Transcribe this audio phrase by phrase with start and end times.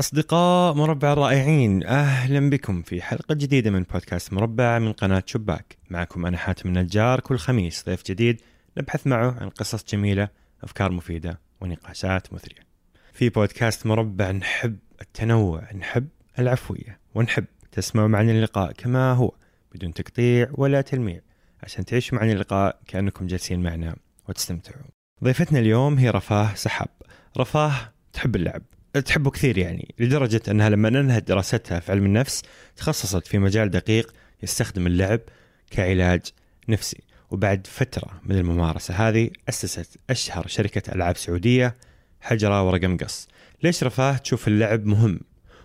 [0.00, 5.76] أصدقاء مربع الرائعين أهلا بكم في حلقة جديدة من بودكاست مربع من قناة شباك.
[5.90, 8.40] معكم أنا حاتم النجار كل خميس ضيف جديد
[8.78, 10.28] نبحث معه عن قصص جميلة
[10.62, 12.66] أفكار مفيدة ونقاشات مثرية.
[13.12, 16.08] في بودكاست مربع نحب التنوع نحب
[16.38, 19.32] العفوية ونحب تسمعوا معنا اللقاء كما هو
[19.74, 21.20] بدون تقطيع ولا تلميع.
[21.62, 23.96] عشان تعيشوا معنا اللقاء كأنكم جالسين معنا
[24.28, 24.82] وتستمتعوا
[25.24, 26.88] ضيفتنا اليوم هي رفاه سحاب.
[27.38, 28.62] رفاه تحب اللعب؟
[29.00, 32.42] تحبه كثير يعني لدرجة أنها لما أنهت دراستها في علم النفس
[32.76, 35.20] تخصصت في مجال دقيق يستخدم اللعب
[35.70, 36.20] كعلاج
[36.68, 37.02] نفسي.
[37.30, 41.74] وبعد فترة من الممارسة هذه أسست أشهر شركة ألعاب سعودية
[42.20, 43.28] حجرة ورقم قص.
[43.62, 45.20] ليش رفاه تشوف اللعب مهم؟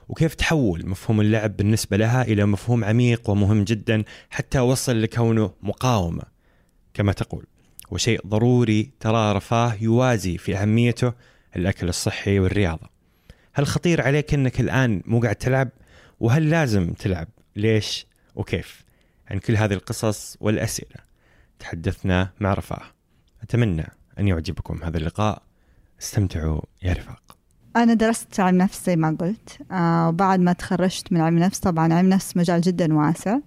[0.09, 6.23] وكيف تحول مفهوم اللعب بالنسبة لها إلى مفهوم عميق ومهم جدا حتى وصل لكونه مقاومة؟
[6.93, 7.45] كما تقول
[7.91, 11.13] وشيء ضروري ترى رفاه يوازي في أهميته
[11.55, 13.00] الأكل الصحي والرياضة.
[13.53, 15.69] هل خطير عليك أنك الآن مو قاعد تلعب؟
[16.19, 18.83] وهل لازم تلعب؟ ليش؟ وكيف؟
[19.31, 20.97] عن كل هذه القصص والأسئلة.
[21.59, 22.81] تحدثنا مع رفاه.
[23.43, 23.87] أتمنى
[24.19, 25.41] أن يعجبكم هذا اللقاء.
[26.01, 27.37] استمتعوا يا رفاق.
[27.75, 29.57] أنا درست علم نفس زي ما قلت.
[29.71, 33.37] آه وبعد ما تخرجت من علم نفس طبعا علم نفس مجال جدا واسع.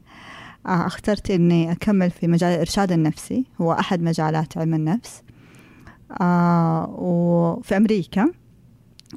[0.67, 3.45] آه اخترت إني أكمل في مجال الإرشاد النفسي.
[3.61, 5.23] هو أحد مجالات علم النفس.
[6.21, 8.33] آه وفي أمريكا.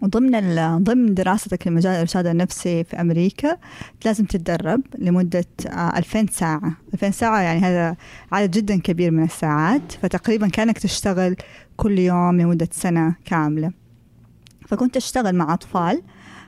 [0.02, 3.58] وضمن ضمن دراستك لمجال الإرشاد النفسي في أمريكا
[4.06, 6.78] لازم تتدرب لمدة 2000 ساعة.
[6.94, 7.96] 2000 ساعة يعني هذا
[8.32, 9.92] عدد جدا كبير من الساعات.
[9.92, 11.36] فتقريبا كأنك تشتغل
[11.78, 13.72] كل يوم لمدة سنة كاملة.
[14.68, 16.02] فكنت أشتغل مع أطفال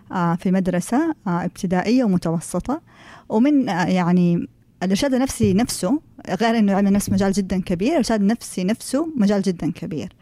[0.09, 2.81] في مدرسة ابتدائية ومتوسطة.
[3.29, 4.47] ومن يعني
[4.83, 6.01] الإرشاد النفسي نفسه
[6.41, 10.13] غير إنه علم النفس مجال جدا كبير الارشاد النفسي نفسه مجال جدا كبير.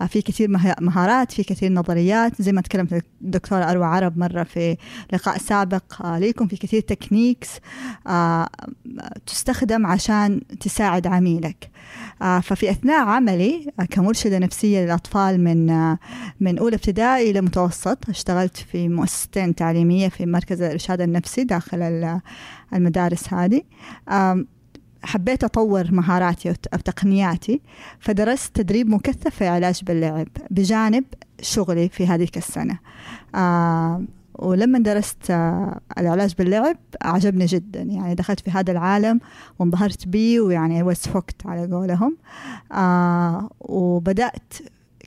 [0.00, 0.48] آه، في كثير
[0.80, 2.42] مهارات في كثير نظريات.
[2.42, 4.76] زي ما تكلمت الدكتورة أروى عرب مرة في
[5.12, 7.48] لقاء سابق آه، ليكم في كثير تكنيكس
[8.06, 8.48] آه،
[9.26, 11.70] تستخدم عشان تساعد عميلك.
[12.42, 15.66] ففي أثناء عملي كمرشدة نفسية للأطفال من
[16.40, 22.20] من أولى ابتدائي إلى متوسط اشتغلت في مؤسستين تعليمية في مركز الإرشاد النفسي داخل
[22.74, 23.62] المدارس هذه.
[25.02, 27.60] حبيت أطور مهاراتي أو تقنياتي
[28.00, 31.04] فدرست تدريب مكثف في علاج باللعب بجانب
[31.40, 32.78] شغلي في هذه السنة.
[33.34, 34.04] آه
[34.34, 37.82] ولما درست آه العلاج باللعب عجبني جدا.
[37.82, 39.20] يعني دخلت في هذا العالم
[39.58, 42.16] وانبهرت بيه ويعني hooked على قولهم.
[42.72, 44.54] آه وبدأت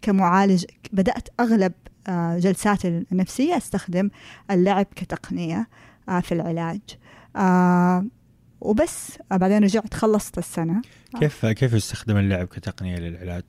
[0.02, 1.74] كمعالج بدأت أغلب
[2.08, 4.10] آه جلساتي النفسية أستخدم
[4.52, 5.68] اللعب كتقنية
[6.10, 6.82] آه في العلاج.
[7.36, 8.06] آه
[8.62, 10.82] وبس بعدين رجعت خلصت السنة
[11.20, 13.44] كيف كيف يستخدم اللعب كتقنية للعلاج؟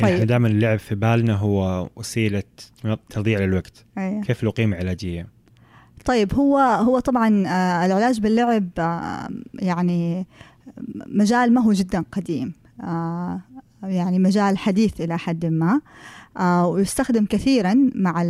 [0.00, 0.26] يعني طيب.
[0.26, 2.42] دائما اللعب في بالنا هو وسيلة
[3.10, 4.20] تضييع للوقت أيه.
[4.20, 5.26] كيف له قيمة علاجية؟
[6.04, 10.26] طيب هو هو طبعا آه، العلاج باللعب آه، يعني
[11.06, 13.40] مجال ما هو جدا قديم آه،
[13.82, 15.80] يعني مجال حديث إلى حد ما
[16.40, 18.22] ويستخدم كثيرا مع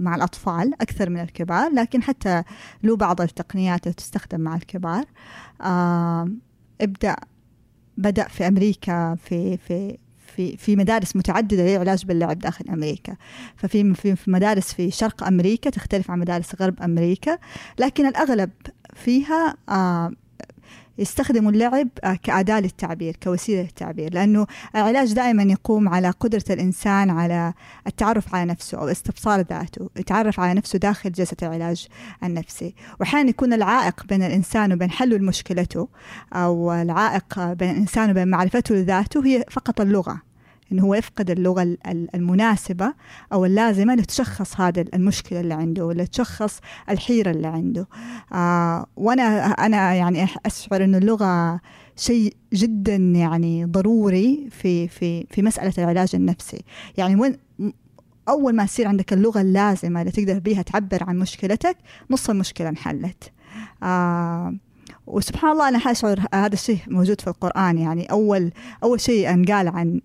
[0.00, 2.42] مع الأطفال أكثر من الكبار لكن حتى
[2.82, 5.04] له بعض التقنيات تستخدم مع الكبار.
[5.60, 6.28] آه،
[6.80, 7.16] ابدأ
[7.98, 9.98] بدأ في أمريكا في في
[10.36, 13.16] في في مدارس متعددة للعلاج باللعب داخل أمريكا.
[13.56, 17.38] ففي في مدارس في شرق أمريكا تختلف عن مدارس غرب أمريكا
[17.78, 18.50] لكن الأغلب
[18.94, 20.12] فيها آه
[20.98, 21.88] يستخدموا اللعب
[22.22, 27.52] كأداة للتعبير كوسيلة للتعبير لأنه العلاج دائما يقوم على قدرة الإنسان على
[27.86, 31.86] التعرف على نفسه أو استبصار ذاته يتعرف على نفسه داخل جلسة العلاج
[32.24, 32.74] النفسي.
[33.00, 35.88] وأحيانا يكون العائق بين الإنسان وبين حل مشكلته
[36.32, 40.33] أو العائق بين الإنسان وبين معرفته لذاته هي فقط اللغة.
[40.74, 41.76] إنه هو يفقد اللغة
[42.14, 42.94] المناسبة
[43.32, 47.88] أو اللازمة لتشخص هذا المشكلة اللي عنده ولا تشخص الحيرة اللي عنده.
[48.32, 51.60] آه وأنا أنا يعني أشعر إنه اللغة
[51.96, 56.64] شيء جدا يعني ضروري في في في مسألة العلاج النفسي.
[56.96, 57.36] يعني وين
[58.28, 61.76] أول ما تصير عندك اللغة اللازمة اللي تقدر بها تعبر عن مشكلتك
[62.10, 63.32] نص المشكلة انحلت.
[63.82, 64.56] آه
[65.06, 67.78] وسبحان الله أنا حأشعر هذا الشيء موجود في القرآن.
[67.78, 68.52] يعني أول
[68.82, 70.00] أول شيء أنقال عن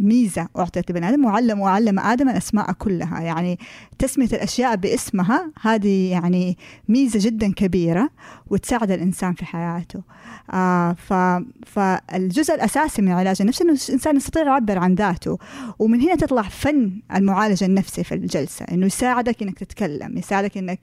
[0.00, 3.20] ميزة أعطيت لبني آدم وعلم وعلم آدم الأسماء كلها.
[3.20, 3.58] يعني
[3.98, 6.58] تسمية الأشياء باسمها هذه يعني
[6.88, 8.10] ميزة جدا كبيرة
[8.50, 10.02] وتساعد الإنسان في حياته.
[10.52, 11.12] آه ف
[11.66, 15.38] فالجزء الأساسي من العلاج النفسي أنه الإنسان يستطيع يعبر عن ذاته
[15.78, 20.78] ومن هنا تطلع فن المعالجة النفسي في الجلسة أنه يساعدك أنك تتكلم يساعدك أنك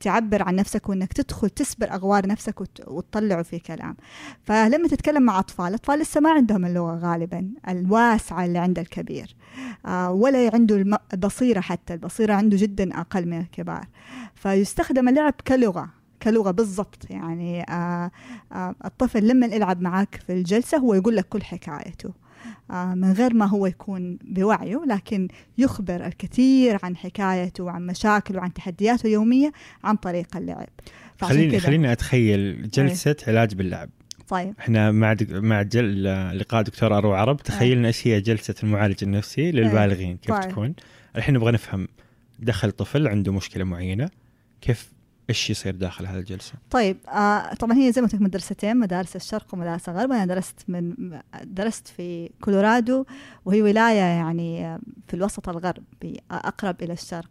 [0.00, 3.96] تعبر عن نفسك وأنك تدخل تسبر أغوار نفسك وتطلعه في كلام.
[4.44, 9.36] فلما تتكلم مع أطفال الأطفال لسه ما عندهم اللغة غالبا الواسعة اللي عند الكبير.
[9.86, 13.86] آه، ولا عنده البصيرة حتى البصيرة عنده جدا أقل من الكبار.
[14.34, 15.88] فيستخدم اللعب كلغة
[16.22, 17.10] كلغة بالضبط.
[17.10, 18.10] يعني آه
[18.52, 22.12] آه الطفل لما يلعب معك في الجلسة هو يقول لك كل حكايته.
[22.70, 29.06] من غير ما هو يكون بوعيه لكن يخبر الكثير عن حكايته وعن مشاكله وعن تحدياته
[29.06, 29.52] اليومية
[29.84, 30.68] عن طريق اللعب.
[31.20, 33.90] خليني خليني أتخيل جلسة علاج باللعب.
[34.28, 34.54] طيب.
[34.60, 35.30] إحنا مع دك...
[35.30, 36.04] مع جل...
[36.38, 40.50] لقاء دكتور اروى عرب تخيلنا إيش هي جلسة المعالج النفسي للبالغين كيف طيب.
[40.50, 40.74] تكون؟
[41.16, 41.88] الحين نبغى نفهم
[42.38, 44.10] دخل طفل عنده مشكلة معينة
[44.60, 44.92] كيف
[45.30, 49.16] إيش يصير داخل هذه الجلسة؟ طيب آه طبعا هي زي ما قلت لك مدرستين مدارس
[49.16, 50.12] الشرق ومدارس الغرب.
[50.12, 50.94] أنا درست من
[51.44, 53.04] درست في كولورادو
[53.44, 54.78] وهي ولاية يعني
[55.08, 57.30] في الوسط الغربي أقرب إلى الشرق.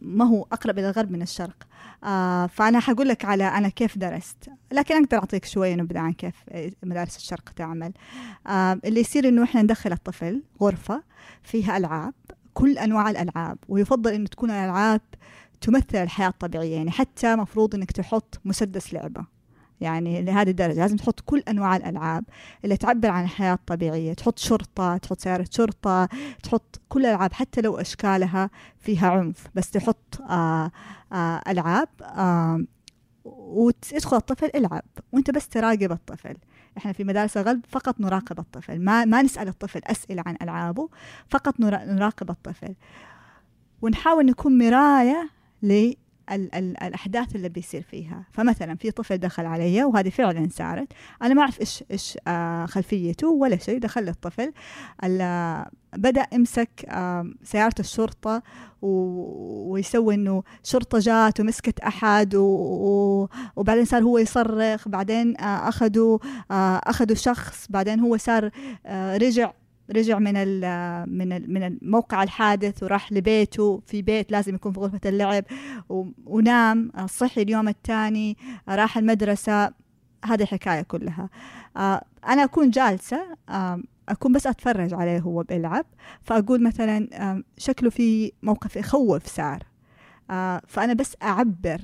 [0.00, 1.66] ما هو أقرب إلى الغرب من الشرق.
[2.04, 4.50] آه فأنا حقول لك على أنا كيف درست.
[4.72, 7.92] لكن أقدر أعطيك شوية نبذة عن كيف آه، مدارس الشرق تعمل.
[8.46, 11.02] آه اللي يصير إنه إحنا ندخل الطفل غرفة
[11.42, 12.14] فيها ألعاب
[12.54, 15.00] كل أنواع الألعاب ويفضل إنه تكون الالعاب
[15.60, 16.76] تمثل الحياة الطبيعية.
[16.76, 19.37] يعني حتى مفروض إنك تحط مسدس لعبة.
[19.80, 20.74] يعني لهذه الدرجة.
[20.80, 22.24] لازم تحط كل أنواع الألعاب
[22.64, 24.12] اللي تعبر عن الحياة الطبيعية.
[24.14, 26.08] تحط شرطة تحط سيارة شرطة
[26.42, 29.46] تحط كل الألعاب حتى لو أشكالها فيها عنف.
[29.54, 30.70] بس تحط آه
[31.12, 32.64] آه ألعاب آه
[33.24, 34.82] وتدخل الطفل العب
[35.12, 36.34] وأنت بس تراقب الطفل.
[36.78, 38.80] إحنا في مدارس الغرب فقط نراقب الطفل.
[38.84, 40.88] ما ما نسأل الطفل أسئلة عن ألعابه
[41.28, 42.74] فقط نرا- نراقب الطفل.
[43.82, 45.30] ونحاول نكون مراية
[46.36, 48.24] للأحداث اللي بيصير فيها.
[48.32, 50.88] فمثلا في طفل دخل علي وهذه فعلا صارت
[51.22, 53.78] أنا ما أعرف إيش إيش آه خلفيته ولا شيء.
[53.78, 54.52] دخل الطفل
[55.04, 55.64] ال-
[55.96, 58.42] بدأ يمسك آه سيارة الشرطة
[58.82, 61.80] و- ويسوي إنه شرطة جات ومسكت.
[62.34, 63.28] و...
[63.56, 64.88] وبعدين صار هو يصرخ.
[64.88, 66.18] بعدين آه أخذوا
[66.50, 67.66] آه أخذوا شخص.
[67.70, 68.50] بعدين هو صار
[69.22, 69.52] رجع
[69.90, 70.60] رجع من ال
[71.10, 75.44] من ال من الموقع الحادث وراح لبيته في بيت لازم يكون في غرفة اللعب
[76.26, 76.92] ونام.
[77.06, 78.36] صحي اليوم الثاني
[78.68, 79.72] راح المدرسة.
[80.24, 81.28] هذه الحكاية كلها.
[81.76, 83.36] آه، أنا أكون جالسة
[84.08, 85.86] أكون بس أتفرج عليه هو بيلعب.
[86.22, 87.08] فأقول مثلا
[87.58, 89.62] شكله في موقف يخوف صار
[90.30, 91.80] آه، فأنا بس أعبر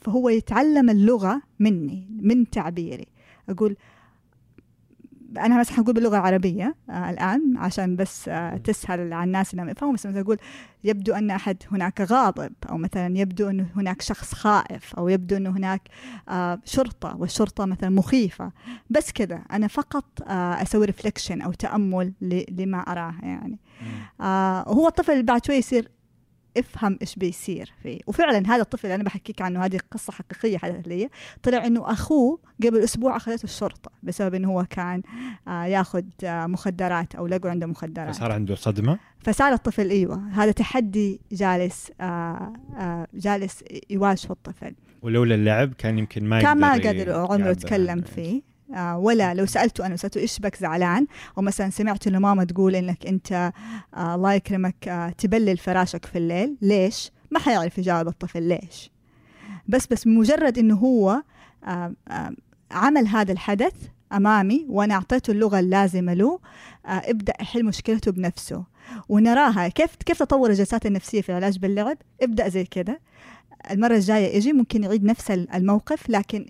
[0.00, 3.06] فهو يتعلم اللغة مني من تعبيري.
[3.48, 3.76] أقول
[5.38, 9.94] أنا مثلا حقول باللغة العربية آه الآن عشان بس آه تسهل على الناس إنهم يفهموا.
[9.94, 10.38] بس مثلا أقول
[10.84, 15.50] يبدو أن أحد هناك غاضب أو مثلا يبدو انه هناك شخص خائف أو يبدو انه
[15.50, 15.82] هناك
[16.28, 18.52] آه شرطة والشرطة مثلا مخيفة.
[18.90, 22.12] بس كذا أنا فقط آه أسوي ريفليكشن أو تأمل
[22.50, 23.58] لما أراه يعني.
[24.20, 25.88] آه هو الطفل بعد شوي يصير
[26.56, 28.00] افهم إيش بيصير فيه.
[28.06, 31.08] وفعلا هذا الطفل اللي أنا بحكيك عنه هذه قصة حقيقية حدثت لي
[31.42, 35.02] طلع إنه أخوه قبل أسبوع أخذته الشرطة بسبب إنه هو كان
[35.48, 38.14] آه ياخذ آه مخدرات أو لقوا عنده مخدرات.
[38.14, 44.74] صار عنده صدمة؟ فصار الطفل أيوه هذا تحدي جالس آه آه جالس يواجهه الطفل.
[45.02, 48.00] ولولا اللعب كان يمكن ما كان ما قادر عمره يتكلم.
[48.02, 48.51] فيه.
[48.76, 51.06] ولا لو سالته أنا سالته إيش بك زعلان؟
[51.38, 53.52] أو مثلا سمعت إنه ماما تقول إنك أنت
[53.94, 58.90] آه الله يكرمك آه تبلل فراشك في الليل ليش؟ ما حيعرف يجاوب الطفل ليش.
[59.68, 61.22] بس بس مجرد إنه هو
[61.64, 62.30] آه آه
[62.70, 63.74] عمل هذا الحدث
[64.12, 66.40] أمامي وأنا أعطيته اللغة اللازمة له
[66.86, 68.64] آه ابدأ يحل مشكلته بنفسه
[69.08, 69.68] ونراها.
[69.68, 73.00] كيف كيف تطور الجلسات النفسية في العلاج باللعب؟ ابدأ زي كده.
[73.70, 76.46] المرة الجاية يجي ممكن يعيد نفس الموقف لكن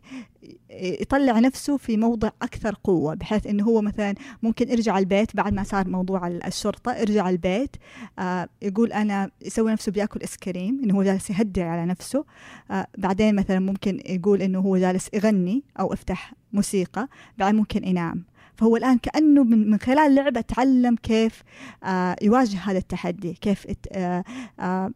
[0.70, 5.62] يطلع نفسه في موضع أكثر قوة بحيث إنه هو مثلا ممكن يرجع البيت بعد ما
[5.62, 7.76] صار موضوع الشرطة يرجع البيت
[8.18, 12.24] آه يقول أنا يسوي نفسه بيأكل ايس كريم إنه هو جالس يهدي على نفسه
[12.70, 18.24] آه بعدين مثلا ممكن يقول إنه هو جالس يغني أو افتح موسيقى بعدين ممكن ينام.
[18.56, 21.42] فهو الآن كأنه من, من خلال اللعبه تعلم كيف
[21.84, 24.24] آه يواجه هذا التحدي كيف آه
[24.60, 24.90] آه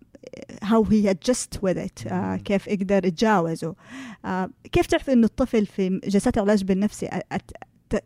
[0.64, 3.75] how he adjust with it آه كيف يقدر يتجاوزه.
[4.25, 7.20] آه كيف تعرف إنه الطفل في جلسات العلاج بالنفسي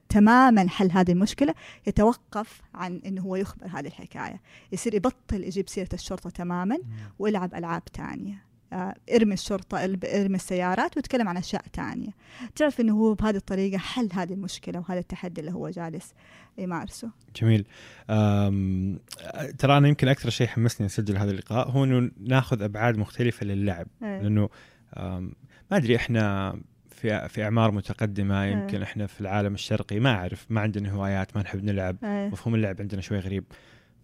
[0.08, 1.54] تماما حل هذه المشكلة؟
[1.86, 4.40] يتوقف عن إنه هو يخبر هذه الحكاية.
[4.72, 6.78] يصير يبطل يجيب سيرة الشرطة تماما
[7.18, 8.34] ويلعب ألعاب تانية.
[8.34, 12.10] آه ارمي الشرطة ارمي السيارات ويتكلم عن أشياء تانية
[12.56, 16.14] تعرف أنه هو بهذه الطريقة حل هذه المشكلة وهذا التحدي اللي هو جالس
[16.58, 17.66] يمارسه جميل
[19.58, 23.86] ترى أنا يمكن أكثر شيء حمسني أسجل هذا اللقاء هو أنه ناخذ أبعاد مختلفة للعب
[24.02, 24.22] أيه.
[24.22, 24.48] لأنه
[25.70, 26.54] ما أدري إحنا
[26.90, 28.82] في في أعمار متقدمة يمكن أيه.
[28.82, 32.28] إحنا في العالم الشرقي ما أعرف ما عندنا هوايات ما نحب نلعب أيه.
[32.28, 33.44] مفهوم اللعب عندنا شوي غريب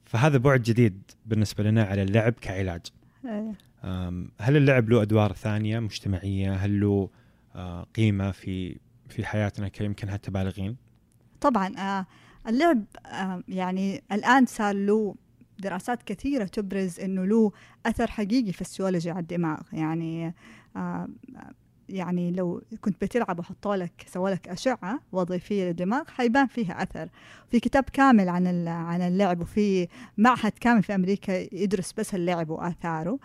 [0.05, 2.81] فهذا بعد جديد بالنسبة لنا على اللعب كعلاج
[3.25, 3.53] أيه.
[4.41, 7.11] هل اللعب له أدوار ثانية مجتمعية؟ هل له
[7.95, 8.79] قيمة في
[9.09, 10.77] في حياتنا كيمكن حتى بالغين؟
[11.41, 12.07] طبعا آه
[12.49, 15.15] اللعب آه، يعني الآن صار له
[15.59, 17.53] دراسات كثيرة تبرز أنه له
[17.87, 19.61] أثر حقيقي في السيولوجي على الدماغ.
[19.73, 20.35] يعني
[20.77, 21.09] آه،
[21.89, 27.09] يعني لو كنت بتلعب وحطوا لك سووا لك أشعة وظيفية للدماغ حيبان فيها أثر.
[27.51, 29.89] في كتاب كامل عن عن اللعب وفي
[30.19, 33.19] معهد كامل في أمريكا يدرس بس اللعب وآثاره.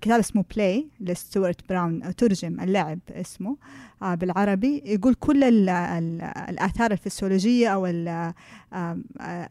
[0.00, 3.56] كتاب اسمه Play لستوارت براون ترجم اللعب اسمه
[4.02, 4.82] آه بالعربي.
[4.86, 7.86] يقول كل ال ال الآثار الفسيولوجية أو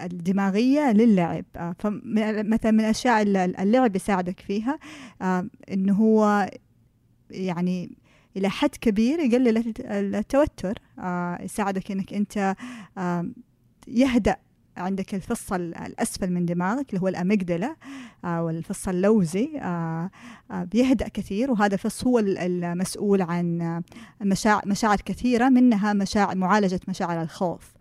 [0.01, 1.45] الدماغية للعب.
[1.55, 3.21] آه فمثلا من الأشياء
[3.61, 4.79] اللعب يساعدك فيها
[5.71, 6.49] إنه هو
[7.31, 7.91] يعني
[8.37, 9.73] إلى حد كبير يقلل
[10.15, 10.79] التوتر.
[10.99, 12.55] آه يساعدك إنك أنت
[12.97, 13.29] آه
[13.87, 14.35] يهدأ
[14.77, 17.75] عندك الفص الأسفل من دماغك اللي هو الأميجدلا
[18.25, 19.49] آه والفص اللوزي.
[20.51, 23.81] بيهدأ كثير وهذا الفص هو المسؤول عن
[24.65, 27.71] مشاعر, كثيرة منها مشاعر معالجة مشاعر الخوف.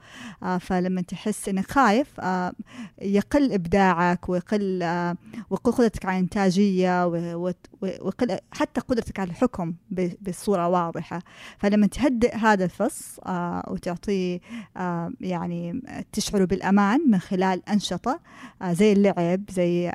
[0.61, 2.53] فلما تحس إنك خايف آه
[3.03, 5.17] يقل إبداعك ويقل آه
[5.51, 7.07] ويقل قدرتك على الإنتاجية
[7.81, 9.75] ويقل حتى قدرتك على الحكم
[10.29, 11.23] بصورة واضحة.
[11.59, 14.41] فلما تهدئ هذا الفص آه وتعطيه
[14.77, 18.21] آه يعني تشعره بالأمان من خلال أنشطة
[18.63, 19.93] آه زي اللعب زي آه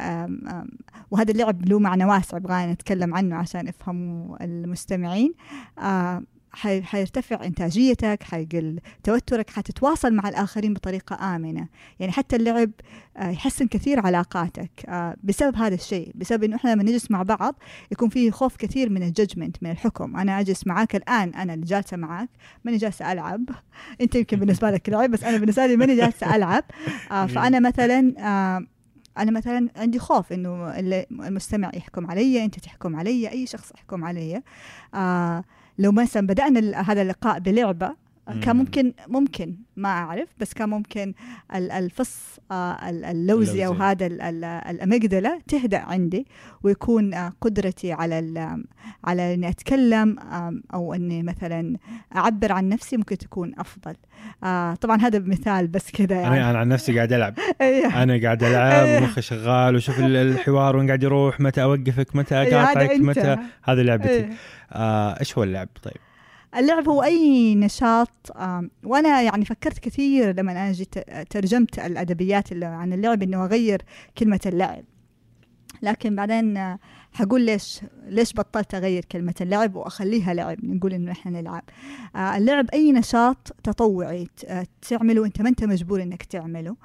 [0.48, 0.66] آه
[1.12, 5.34] وهذا اللعب له معنى واسع أبغى نتكلم عنه عشان يفهموا المستمعين.
[5.80, 6.24] آه
[6.56, 11.68] حيرتفع إنتاجيتك حيقل توترك حتتواصل مع الآخرين بطريقة آمنة.
[12.00, 12.72] يعني حتى اللعب
[13.18, 14.72] آه، يحسن كثير علاقاتك.
[14.88, 17.56] آه، بسبب هذا الشيء بسبب إنه إحنا لما نجلس مع بعض
[17.92, 20.18] يكون في خوف كثير من الججمنت من الحكم.
[20.18, 22.30] أنا أجلس معاك الآن أنا اللي جالسة معاك
[22.64, 23.50] ماني جالسة ألعب.
[24.02, 26.64] أنت يمكن بالنسبة لك لعب بس أنا بالنسبة لي ماني جالسة ألعب.
[27.12, 28.14] آه، فأنا مثلا
[29.18, 30.80] أنا مثلا عندي خوف إنه
[31.12, 34.42] المستمع يحكم علي أنت تحكم علي أي شخص يحكم علي.
[34.94, 35.44] آه
[35.78, 38.03] لو مثلا بدأنا هذا اللقاء بلعبة
[38.42, 41.14] كان ممكن ممكن ما أعرف بس كان ممكن
[41.56, 44.06] الفص آه، اللوزي أو هذا
[44.70, 46.28] الاميجدلا تهدأ عندي
[46.64, 48.58] ويكون آه، قدرتي على
[49.04, 50.20] على إني أتكلم
[50.74, 51.78] أو إني مثلا
[52.16, 53.96] أعبر عن نفسي ممكن تكون أفضل.
[54.44, 56.50] آه، طبعا هذا مثال بس كذا يعني.
[56.50, 57.34] أنا عن نفسي قاعد ألعب.
[57.62, 58.04] إيه.
[58.04, 59.00] أنا قاعد ألعب إيه.
[59.00, 64.30] مخي شغال وشوف الحوار وين قاعد يروح متى أوقفك متى إيه، أقاطعك متى هذه لعبتي.
[65.20, 66.13] إيش هو اللعب طيب؟
[66.58, 68.32] اللعب هو أي نشاط
[68.84, 73.82] وأنا يعني فكرت كثير لما جيت ترجمت الأدبيات عن اللعب إنه أغير
[74.18, 74.84] كلمة اللعب.
[75.82, 76.78] لكن بعدين
[77.14, 81.64] حقول ليش ليش بطلت أغير كلمة اللعب وأخليها لعب نقول إنه إحنا نلعب.
[82.16, 84.28] آه اللعب أي نشاط تطوعي
[84.82, 86.76] تعمله انت ما أنت مجبور إنك تعمله.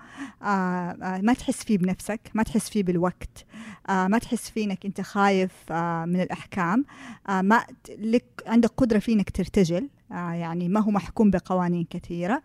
[0.43, 3.47] آه آه ما تحس فيه بنفسك ما تحس فيه بالوقت.
[3.89, 6.85] آه ما تحس فيه إنك أنت خايف آه من الأحكام.
[7.29, 7.65] آه ما
[7.99, 9.89] لك عندك قدرة فيه إنك ترتجل.
[10.13, 12.43] آه يعني ما هو محكوم بقوانين كثيرة.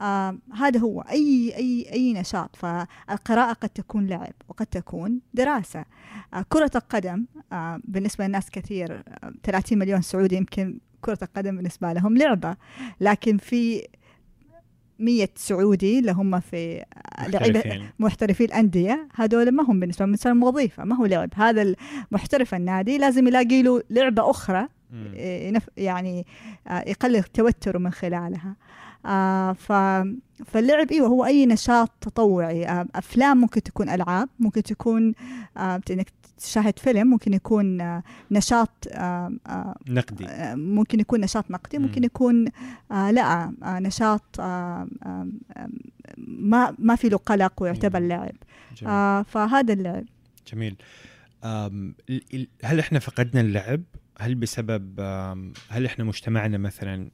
[0.00, 2.56] آه هذا هو أي أي أي نشاط.
[2.56, 5.84] فالقراءة قد تكون لعب وقد تكون دراسة.
[6.34, 7.21] آه كرة القدم
[7.52, 9.02] آه بالنسبة للناس كثير
[9.42, 12.56] 30 آه، مليون سعودي يمكن كرة القدم بالنسبة لهم لعبة
[13.00, 13.86] لكن في
[14.98, 16.84] مية سعودي اللي هم في
[17.28, 21.30] لعيبة محترفي الأندية هذول ما هم بالنسبة لهم وظيفة ما هو لعب.
[21.34, 21.74] هذا
[22.10, 24.68] المحترف النادي لازم يلاقي له لعبة أخرى
[25.76, 26.26] يعني
[26.68, 28.56] آه، يقلل توتره من خلالها.
[29.06, 29.72] آه ف
[30.46, 32.66] فاللعب إيوه هو أي نشاط تطوعي.
[32.66, 35.14] آه أفلام ممكن تكون ألعاب ممكن تكون
[35.56, 40.26] آه إنك تشاهد فيلم ممكن يكون آه نشاط آه آه نقدي.
[40.26, 42.46] آه ممكن يكون نشاط نقدي ممكن يكون
[42.92, 45.28] آه لا آه نشاط آه آه
[46.18, 48.34] ما ما في له قلق ويعتبر لعب
[48.86, 50.04] آه فهذا اللعب
[50.52, 50.76] جميل.
[52.64, 53.82] هل إحنا فقدنا اللعب؟
[54.18, 55.00] هل بسبب
[55.68, 57.10] هل إحنا مجتمعنا مثلا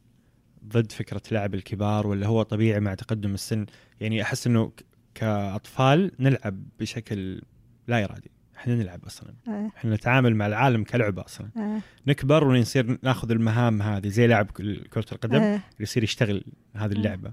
[0.65, 3.67] ضد فكرة لعب الكبار ولا هو طبيعي مع تقدم السن؟
[4.01, 4.73] يعني أحس إنه
[5.15, 7.43] كأطفال نلعب بشكل
[7.89, 8.31] لا إرادي.
[8.59, 9.71] إحنا نلعب أصلا أه.
[9.77, 11.81] إحنا نتعامل مع العالم كلعبة أصلا أه.
[12.07, 14.51] نكبر ونصير ناخذ المهام هذه زي لاعب
[14.93, 15.61] كرة القدم أه.
[15.81, 16.45] يصير يشتغل
[16.77, 17.33] هذه اللعبة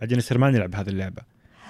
[0.00, 1.22] بعدين يصير ما نلعب هذه اللعبة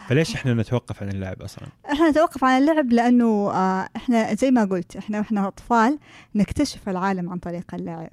[0.08, 4.64] فليش إحنا نتوقف عن اللعب أصلا؟ إحنا نتوقف عن اللعب لأنه آه إحنا زي ما
[4.64, 5.98] قلت إحنا وإحنا أطفال
[6.34, 8.12] نكتشف العالم عن طريق اللعب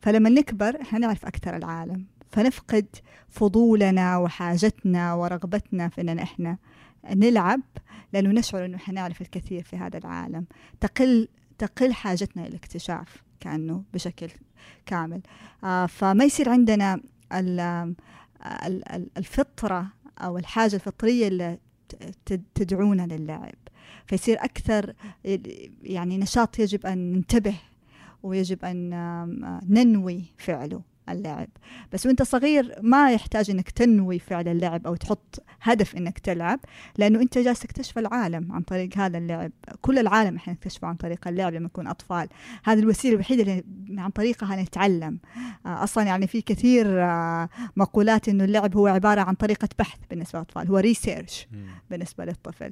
[0.00, 2.86] فلما نكبر إحنا نعرف أكثر العالم فنفقد
[3.28, 6.58] فضولنا وحاجتنا ورغبتنا في ان إحنا
[7.10, 7.60] نلعب
[8.12, 10.46] لأنه نشعر إنه إحنا نعرف الكثير في هذا العالم.
[10.80, 11.28] تقل
[11.58, 14.28] تقل حاجتنا للاكتشاف كأنه بشكل
[14.86, 15.20] كامل.
[15.64, 17.00] آه فما يصير عندنا
[19.16, 19.86] الفطرة
[20.18, 21.58] أو الحاجة الفطرية اللي
[22.54, 23.54] تدعونا للعب.
[24.06, 24.94] فيصير أكثر
[25.82, 27.54] يعني نشاط يجب أن ننتبه
[28.22, 28.90] ويجب أن
[29.68, 30.82] ننوي فعله.
[31.08, 31.48] اللعب.
[31.92, 36.60] بس وانت صغير ما يحتاج انك تنوي فعل اللعب أو تحط هدف انك تلعب
[36.98, 39.52] لأنه انت جالس تكتشف العالم عن طريق هذا اللعب.
[39.80, 42.28] كل العالم إحنا نكتشفه عن طريق اللعب لما نكون أطفال.
[42.64, 45.18] هذه الوسيلة الوحيدة اللي عن طريقها نتعلم
[45.66, 50.38] آه، أصلا يعني في كثير آه، مقولات إنه اللعب هو عبارة عن طريقة بحث بالنسبة
[50.38, 51.48] للأطفال هو ريسيرش
[51.90, 52.70] بالنسبة للطفل.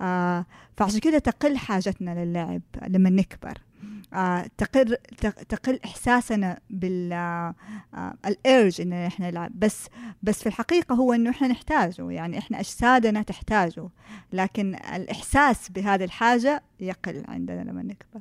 [0.00, 3.58] آه، فعشان كده تقل حاجتنا للعب لما نكبر.
[4.14, 4.96] آه، تقل
[5.48, 7.12] تقل إحساسنا بال
[8.26, 9.86] الإرج إن إحنا نلعب بس
[10.22, 13.88] بس في الحقيقة هو إنه إحنا نحتاجه يعني إحنا أجسادنا تحتاجه
[14.32, 18.20] لكن الإحساس بهذه الحاجة يقل عندنا لما نكبر.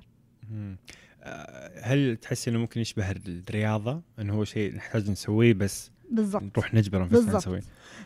[1.23, 6.43] آه، هل تحس إنه ممكن يشبه الرياضة؟ إنه هو شيء نحتاج نسويه بس بالضبط.
[6.43, 7.61] نروح نجبر انفسنا نسويه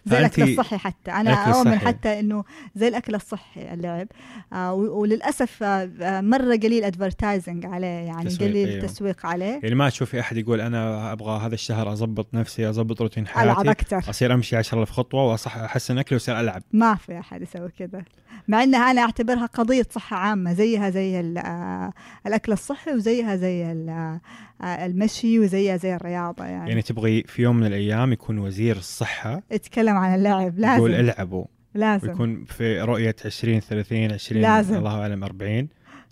[0.05, 1.11] زي الأكل الصحي حتى.
[1.11, 2.43] أنا أؤمن حتى إنه
[2.75, 4.07] زي الأكل الصحي اللعب.
[4.53, 8.87] آه وللأسف آه مرة قليل ادفرتايزنج عليه يعني تسويق قليل أيوه.
[8.87, 9.59] تسويق عليه.
[9.63, 13.67] يعني ما تشوفي أحد يقول أنا أبغى هذا الشهر اضبط نفسي اضبط روتين حياتي ألعب
[13.67, 16.63] أكثر أصير أمشي 10000 خطوة واصح أحسن اكلي وأصير ألعب.
[16.73, 18.03] ما في أحد يسوي كذا.
[18.47, 21.93] مع إنها أنا أعتبرها قضية صحة عامة زيها زي آه،
[22.27, 24.21] الأكل الصحي وزيها زي آه،
[24.61, 26.69] المشي وزيها زي الرياضة يعني.
[26.69, 30.77] يعني تبغي في يوم من الأيام يكون وزير الصحة؟ يتكلم عن اللعب لازم.
[30.77, 31.45] يقول العبوا.
[31.73, 32.09] لازم.
[32.09, 34.77] ويكون في رؤية 20 30 20 لازم.
[34.77, 35.67] الله أعلم 40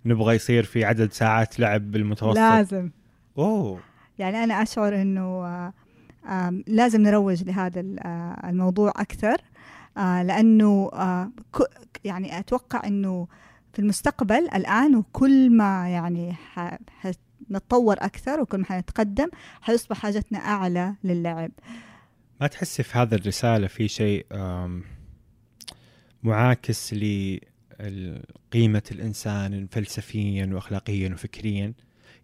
[0.05, 2.37] نبغى يصير في عدد ساعات لعب بالمتوسط.
[2.37, 2.89] لازم.
[3.37, 3.79] أوه.
[4.19, 5.45] يعني أنا أشعر إنه
[6.67, 7.83] لازم نروج لهذا
[8.43, 9.33] الموضوع أكثر.
[9.33, 9.48] آه،
[9.99, 11.31] لأنه آه،
[12.03, 13.27] يعني أتوقع إنه
[13.73, 16.35] في المستقبل الآن وكل ما يعني
[17.51, 19.27] نتطور أكثر وكل ما حنتقدم
[19.61, 21.51] حيصبح حاجتنا أعلى للعب.
[22.41, 24.25] ما تحسي في هذا الرسالة في شيء
[26.23, 31.73] معاكس لقيمه الإنسان فلسفيا واخلاقيا وفكريا؟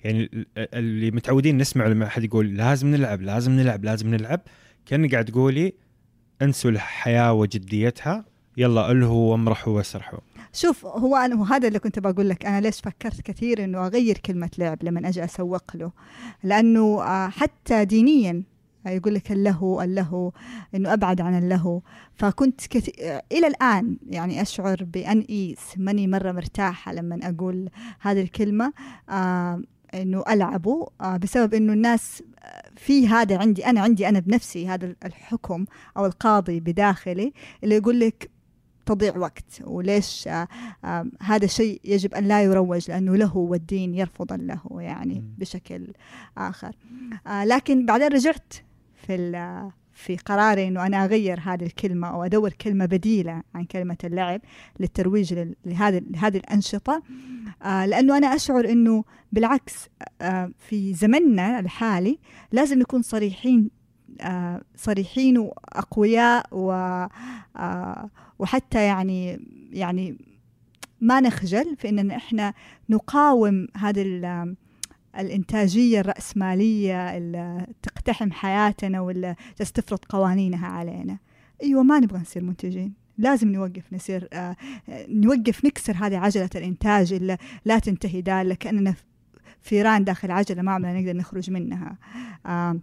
[0.03, 4.41] يعني اللي متعودين نسمع لما أحد يقول لازم نلعب لازم نلعب لازم نلعب
[4.86, 5.74] كان قاعد تقولي
[6.42, 8.25] انسوا الحياة وجديتها
[8.58, 10.20] يلا ألهوا وامرحوا واسرحوا.
[10.54, 14.50] شوف هو أنا وهذا اللي كنت بقول لك أنا ليش فكرت كثير إنه أغير كلمة
[14.58, 15.92] لعب لما أجي أسوق له؟
[16.44, 18.44] لأنه آه، حتى دينيا
[18.86, 20.31] يقول لك اللهو اللهو
[20.75, 21.81] إنه أبعد عن اللهو.
[22.16, 22.94] فكنت كثير
[23.31, 28.74] إلى الآن يعني أشعر بأن إيس ماني مرة مرتاحة لما أقول هذه الكلمة
[29.10, 29.62] آه
[29.94, 32.24] إنه ألعبه آه بسبب إنه الناس
[32.75, 35.66] في هذا عندي أنا عندي أنا بنفسي هذا الحكم
[35.98, 38.31] أو القاضي بداخلي اللي يقول لك
[38.86, 40.48] تضيع وقت وليش آه
[40.86, 45.88] آه هذا الشيء يجب أن لا يروج لأنه له والدين يرفض له يعني بشكل
[46.38, 46.75] آخر.
[47.27, 48.53] آه لكن بعدين رجعت
[48.96, 49.16] في
[49.96, 54.42] في قراري إنه أنا أغير هذه الكلمة أو أدور كلمة بديلة عن كلمة اللعب
[54.79, 55.34] للترويج
[55.66, 57.03] لهذه لهذه الأنشطة.
[57.64, 59.90] آه لأنه أنا أشعر إنه بالعكس
[60.22, 62.20] آه في زمننا الحالي
[62.51, 63.70] لازم نكون صريحين
[64.22, 66.72] آه صريحين وأقوياء و
[68.40, 69.40] وحتى يعني
[69.72, 70.18] يعني
[71.01, 72.53] ما نخجل في إننا إحنا
[72.90, 74.01] نقاوم هذه
[75.20, 81.18] الإنتاجية الرأسمالية اللي تقتحم حياتنا ولا تستفرض قوانينها علينا.
[81.64, 82.94] أيوة ما نبغى نصير منتجين.
[83.18, 84.56] لازم نوقف نصير آه
[85.10, 88.94] نوقف نكسر هذه عجلة الإنتاج اللي لا تنتهي دالة كأننا
[89.62, 91.98] فيران داخل عجلة ما عمرنا نقدر نخرج منها.
[92.46, 92.80] آه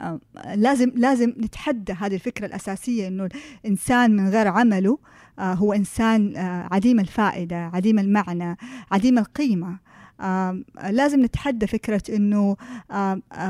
[0.00, 0.20] آه
[0.54, 3.28] لازم لازم نتحدى هذه الفكرة الأساسية إنه
[3.64, 4.98] الإنسان من غير عمله
[5.38, 6.36] هو إنسان
[6.72, 8.56] عديم الفائدة عديم المعنى
[8.90, 9.78] عديم القيمة.
[10.90, 12.56] لازم نتحدى فكرة أنه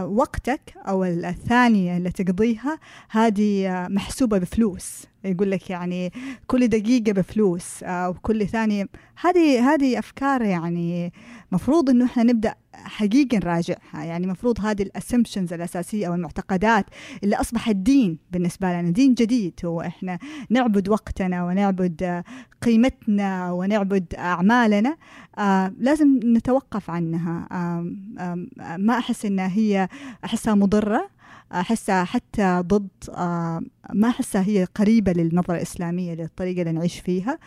[0.02, 2.79] وقتك أو الثانية اللي تقضيها
[3.11, 5.07] هذه محسوبة بفلوس.
[5.24, 6.12] يقول لك يعني
[6.46, 8.88] كل دقيقة بفلوس أو كل ثانية.
[9.20, 11.12] هذه هذه أفكار يعني
[11.52, 14.05] مفروض إنه إحنا نبدأ حقيقة نراجعها.
[14.05, 16.87] يعني مفروض هذه الاسمبشنز الأساسية أو المعتقدات
[17.25, 19.81] اللي أصبحت دين بالنسبة لنا دين جديد هو.
[19.81, 20.19] إحنا
[20.51, 22.23] نعبد وقتنا ونعبد
[22.62, 24.97] قيمتنا ونعبد أعمالنا
[25.39, 27.49] آه لازم نتوقف عنها.
[27.53, 29.89] آه آه ما أحس إنها هي
[30.25, 31.15] أحسها مضرة.
[31.52, 37.38] أحسها حتى ضد آه، ما أحسها هي قريبة للنظرة الإسلامية للطريقة اللي نعيش فيها.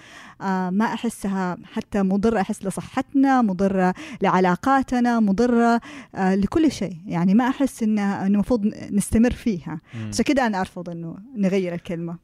[0.41, 5.81] آه، ما أحسها حتى مضرة أحس لصحتنا مضرة لعلاقاتنا مضرة
[6.15, 6.97] آه، لكل شيء.
[7.05, 9.81] يعني ما أحس انه المفروض نستمر فيها.
[10.09, 12.17] عشان كده أنا أرفض إنه نغير الكلمة.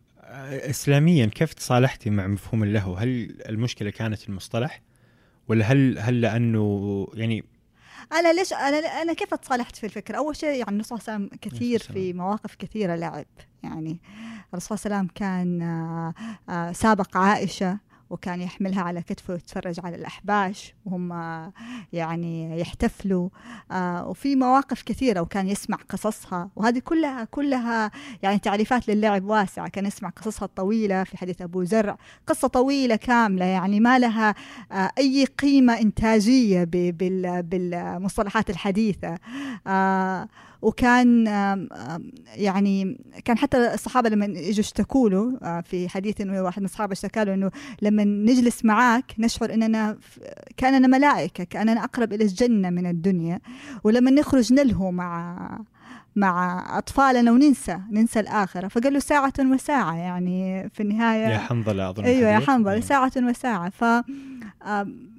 [0.52, 4.82] اسلاميا كيف تصالحتي مع مفهوم اللهو؟ هل المشكلة كانت المصطلح؟
[5.48, 7.44] ولا هل هل لأنه يعني
[8.14, 11.26] أنا ليش أنا أنا كيف تصالحت في الفكرة؟ أول شيء يعني الرسول صلى الله عليه
[11.26, 13.26] وسلم كثير في مواقف كثيرة لعب.
[13.64, 14.00] يعني
[14.54, 16.14] الرسول صلى الله عليه وسلم كان آه،
[16.50, 17.80] آه، سابق عائشة.
[18.10, 21.12] وكان يحملها على كتفه ويتفرج على الأحباش وهم
[21.94, 23.30] يعني يحتفلوا.
[23.72, 26.50] آه وفي مواقف كثيرة وكان يسمع قصصها.
[26.56, 27.92] وهذه كلها كلها
[28.24, 29.68] يعني تعريفات للعب واسعة.
[29.68, 31.98] كان يسمع قصصها الطويلة في حديث أبو زرع.
[32.28, 34.36] قصة طويلة كاملة يعني ما لها
[34.72, 36.64] آه أي قيمة إنتاجية
[37.42, 39.18] بالمصطلحات الحديثة.
[39.68, 40.28] آه
[40.66, 41.26] وكان
[42.36, 46.94] يعني كان حتى الصحابة لما إجوا اشتكوا له آه، في حديث إنه واحد من الصحابة
[46.94, 47.52] اشتكى له إنه
[47.82, 49.98] لما نجلس معك نشعر إننا
[50.58, 53.40] كأننا ملائكة كأننا أقرب إلى الجنة من الدنيا.
[53.84, 55.38] ولما نخرج نلهو مع
[56.16, 58.68] مع أطفالنا وننسى ننسى الآخرة.
[58.68, 63.70] فقال له ساعة وساعة يعني في النهاية يا حنظلة أظن أيوة يا حنظلة ساعة وساعة.
[63.70, 63.82] ف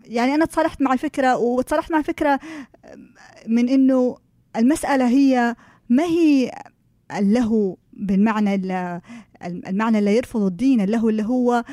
[0.07, 2.41] يعني أنا تصالحت مع الفكرة وتصالحت مع الفكرة
[3.49, 4.26] من إنه
[4.57, 5.57] المسألة هي
[5.89, 6.53] ما هي
[7.17, 8.55] اللهو بالمعنى
[9.45, 11.65] المعنى اللي يرفض الدين اللهو اللي هو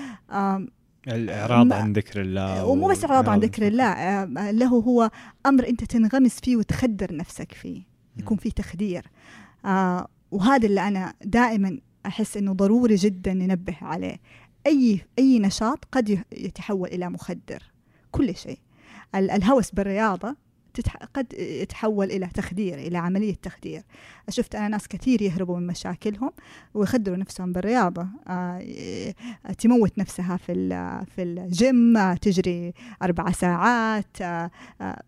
[1.07, 5.11] الإعراض عن ذكر الله ومو بس إعراض عن ذكر الله اللهو هو
[5.45, 7.81] أمر أنت تنغمس فيه وتخدر نفسك فيه
[8.17, 9.05] يكون فيه تخدير.
[9.65, 14.19] آه وهذا اللي أنا دائما أحس أنه ضروري جدا ننبه عليه.
[14.67, 17.63] أي أي نشاط قد يتحول إلى مخدر
[18.11, 18.59] كل شيء.
[19.15, 20.35] الهوس بالرياضة
[21.13, 23.83] قد يتحول إلى تخدير إلى عملية تخدير.
[24.29, 26.31] شفت أنا ناس كثير يهربوا من مشاكلهم
[26.73, 28.07] ويخدروا نفسهم بالرياضة.
[28.27, 29.13] آه
[29.57, 30.53] تموت نفسها في
[31.15, 34.21] في الجيم آه تجري أربع ساعات.
[34.21, 34.51] آه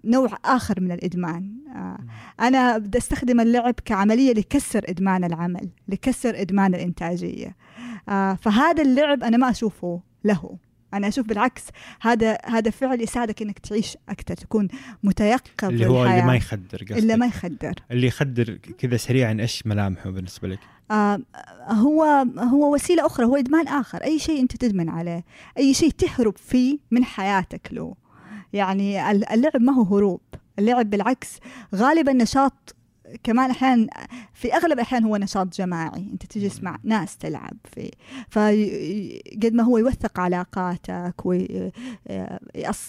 [0.04, 1.56] نوع آخر من الإدمان.
[1.76, 1.98] آه،
[2.40, 7.56] أنا بدي أستخدم اللعب كعملية لكسر إدمان العمل لكسر إدمان الإنتاجية.
[8.10, 10.58] آه، فهذا اللعب أنا ما أشوفه له.
[10.96, 11.64] أنا أشوف بالعكس
[12.02, 14.68] هذا هذا فعل يساعدك إنك تعيش أكثر تكون
[15.04, 16.98] متيقظ اللي هو اللي ما يخدر قصدك.
[16.98, 17.74] اللي ما يخدر.
[17.92, 20.60] اللي يخدر كذا سريعا إيش ملامحه بالنسبة لك؟
[20.92, 21.20] آه
[21.68, 22.04] هو
[22.38, 24.04] هو وسيلة أخرى هو إدمان آخر.
[24.04, 25.26] أي شيء أنت تدمن عليه
[25.58, 27.96] أي شيء تهرب فيه من حياتك له.
[28.54, 30.22] يعني اللعب ما هو هروب.
[30.60, 31.40] اللعب بالعكس
[31.76, 32.76] غالبا نشاط
[33.24, 33.88] كمان أحيانا
[34.34, 37.92] في أغلب الأحيان هو نشاط جماعي أنت تجلس مع ناس تلعب في
[38.30, 41.72] فقد ما هو يوثق علاقاتك وي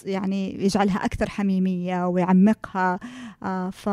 [0.05, 2.99] يعني يجعلها أكثر حميمية ويعمقها
[3.43, 3.89] آه، ف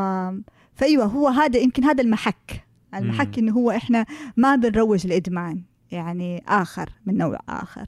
[0.75, 2.65] فأيوة هو هذا يمكن هذا المحك.
[2.95, 4.07] المحك إنه هو إحنا
[4.37, 7.87] ما بنروج الادمان يعني آخر من نوع آخر.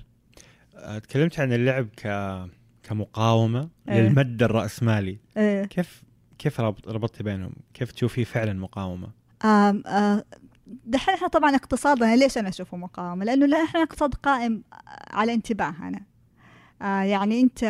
[0.76, 2.08] آه، تكلمت عن اللعب ك
[2.82, 5.18] كمقاومة إيه؟ للمد الرأسمالي.
[5.36, 6.02] إيه؟ كيف
[6.38, 9.08] كيف ربطتي بينهم؟ كيف تشوفيه فعلا مقاومة؟
[9.44, 10.24] آه
[10.86, 14.62] دحين إحنا طبعا اقتصادنا ليش أنا أشوفه مقاومة؟ لأنه إحنا اقتصاد قائم
[15.10, 16.00] على انتباهنا.
[16.82, 17.64] آه يعني أنت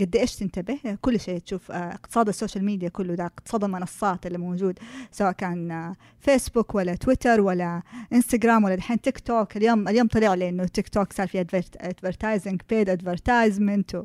[0.00, 4.26] قد إيش تنتبه كل شيء تشوف آه اقتصاد ال social media كله ده اقتصاد المنصات
[4.26, 4.78] اللي موجود
[5.10, 10.34] سواء كان آه فيسبوك ولا تويتر ولا إنستغرام ولا دحين تيك توك اليوم اليوم طلع
[10.34, 11.40] لي إنه تيك توك صار في
[11.80, 14.02] advertising paid advertisement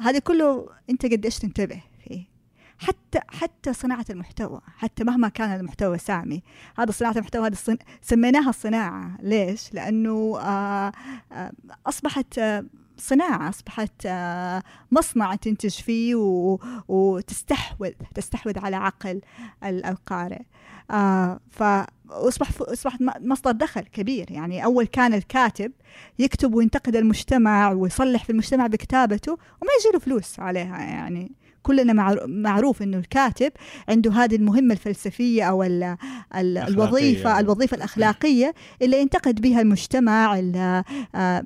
[0.00, 1.82] هذا كله أنت قد إيش تنتبه
[2.78, 6.42] حتى حتى صناعة المحتوى حتى مهما كان المحتوى سامي.
[6.78, 7.76] هذا صناعة المحتوى هذا الصن...
[8.02, 10.92] سميناها الصناعة ليش؟ لأنه آآ
[11.32, 11.52] آآ
[11.86, 12.66] أصبحت آآ
[12.98, 14.08] صناعة أصبحت
[14.90, 16.14] مصنع تنتج فيه
[16.88, 19.20] وتستحوذ تستحوذ على عقل
[19.64, 20.42] القارئ.
[20.90, 24.30] آه فأصبح أصبحت مصدر دخل كبير.
[24.30, 25.72] يعني أول كان الكاتب
[26.18, 31.32] يكتب وينتقد المجتمع ويصلح في المجتمع بكتابته وما يجي له فلوس عليها يعني.
[31.66, 31.92] كلنا
[32.26, 33.52] معروف إنه الكاتب
[33.88, 35.96] عنده هذه المهمة الفلسفية أو ال
[36.36, 41.44] ال الوظيفة الوظيفة الأخلاقية اللي ينتقد بها المجتمع اللي آه،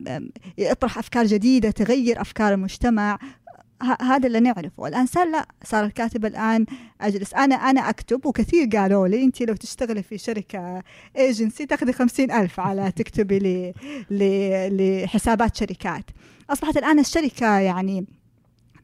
[0.59, 3.19] يطرح أفكار جديدة تغير أفكار المجتمع.
[4.01, 4.87] هذا اللي نعرفه.
[4.87, 6.67] الآن صار لا صار الكاتب الآن
[7.01, 7.35] أجلس.
[7.35, 10.83] أنا أنا أكتب وكثير قالوا لي أنت لو تشتغلي في شركة
[11.17, 13.73] ايجنسي تاخذي خمسين ألف على تكتبي
[14.11, 16.05] لحسابات شركات.
[16.51, 18.07] أصبحت الآن الشركة يعني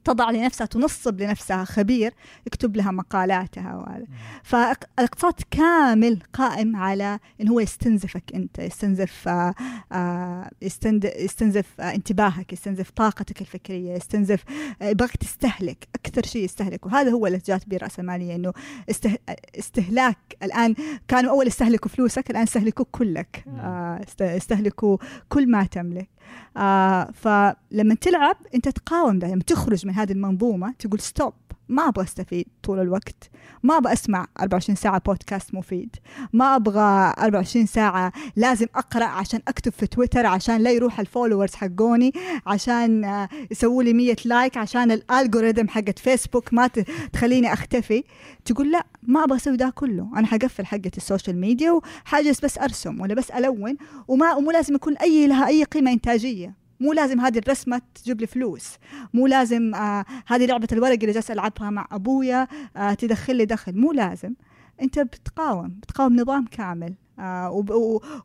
[0.07, 2.15] تضع لنفسها تنصب لنفسها خبير
[2.47, 4.07] يكتب لها مقالاتها وهذا
[4.43, 9.55] فالاقتصاد كامل قائم على انه هو يستنزفك أنت يستنزف آه,
[9.93, 14.45] آه، يستنزف آه انتباهك يستنزف طاقتك الفكرية يستنزف
[14.83, 16.87] يبغاك تستهلك أكثر شيء يستهلك.
[16.87, 18.53] وهذا هو اللي جات به الراسماليه إنه
[18.91, 19.17] استه
[19.59, 20.19] استهلاك.
[20.43, 20.75] الآن
[21.09, 24.97] كانوا أول يستهلكوا فلوسك الآن يستهلكوا كلك آه يستهلكوا
[25.29, 26.09] كل ما تملك.
[26.57, 31.33] آه فلما تلعب انت تقاوم ده لما تخرج من هذه المنظومة تقول stop
[31.69, 33.31] ما أبغى أستفيد طول الوقت.
[33.63, 35.97] ما أبغى أسمع 24 ساعة بودكاست مفيد.
[36.33, 41.55] ما أبغى 24 ساعة لازم أقرأ عشان أكتب في تويتر عشان لا يروح ال followers
[41.55, 42.13] حقوني
[42.47, 46.67] عشان آه، يسووا لي 100 like عشان ال algorithm حقت فيسبوك ما
[47.13, 48.05] تخليني أختفي.
[48.45, 50.11] تقول لا ما أبغى أسوي ده كله.
[50.17, 53.77] أنا حقفل حقت ال social media وحاجز بس أرسم ولا بس ألون
[54.09, 56.66] وما ومو لازم يكون أي لها أي قيمة إنتاجية.
[56.81, 58.77] مو لازم هذه الرسمة تجيب لي فلوس.
[59.15, 63.79] مو لازم آه هذه لعبة الورق اللي جالس ألعبها مع أبويا آه تدخل لي دخل.
[63.79, 64.35] مو لازم.
[64.83, 67.65] أنت بتقاوم بتقاوم نظام كامل آه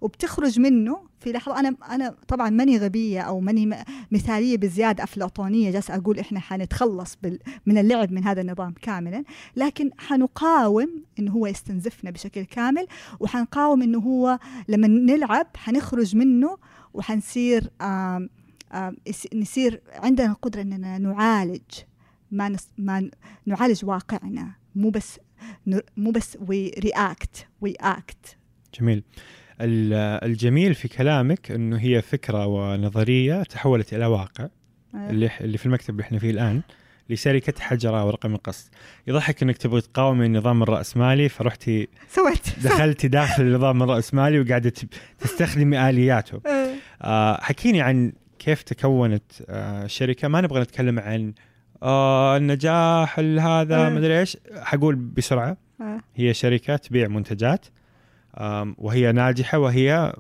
[0.01, 1.59] وبتخرج منه في لحظة.
[1.59, 7.17] أنا أنا طبعا ماني غبية أو ماني مثالية بزيادة أفلاطونية جالسة أقول إحنا حنتخلص
[7.65, 9.23] من اللعب من هذا النظام كاملا.
[9.55, 12.87] لكن حنقاوم إنه هو يستنزفنا بشكل كامل
[13.19, 16.57] وحنقاوم إنه هو لما نلعب حنخرج منه
[16.93, 18.29] وحنصير آم
[19.35, 21.61] نصير عندنا قدرة إننا نعالج
[22.31, 23.09] ما نس ما
[23.45, 25.19] نعالج واقعنا مو بس
[25.97, 28.37] مو بس we react we act
[28.79, 29.03] جميل.
[29.61, 34.47] الجميل في كلامك إنه هي فكرة ونظرية تحولت إلى واقع
[34.95, 35.09] أيه.
[35.09, 36.61] اللي اللي في المكتب اللي إحنا فيه الآن
[37.09, 38.69] لشركه حجرة ورقم القص
[39.07, 42.59] يضحك إنك تبغي تقاومي النظام الراسمالي فرحتي سويت.
[42.65, 44.73] دخلتي داخل النظام الراسمالي وقاعدة
[45.19, 46.41] تستخدمي آلياته.
[46.45, 46.75] أيه.
[47.01, 51.33] آه حكيني عن كيف تكونت آه الشركة ما نبغى نتكلم عن
[51.83, 54.37] آه النجاح هذا ما ادري إيش.
[54.55, 55.57] حقول بسرعة.
[56.15, 57.65] هي شركة تبيع منتجات
[58.77, 60.13] وهي ناجحة وهي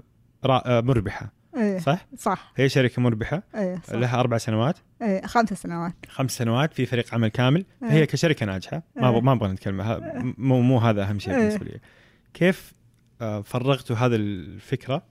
[0.45, 1.33] آه، مربحة.
[1.57, 2.53] أيه صح؟ صح.
[2.55, 3.43] هي شركة مربحة.
[3.55, 3.93] أيه صح.
[3.93, 4.77] لها أربع سنوات.
[5.01, 5.93] إيه خمس سنوات.
[6.07, 7.65] خمس سنوات في فريق عمل كامل.
[7.83, 7.89] أيه.
[7.89, 8.83] فهي كشركة ناجحة.
[8.95, 9.21] ما أيه.
[9.21, 10.01] ما أبغى نتكلم.
[10.37, 11.39] مو مو هذا أهم شيء أيه.
[11.39, 11.79] بالنسبة لي.
[12.33, 12.73] كيف
[13.21, 15.03] آه، فرغتوا هذه الفكرة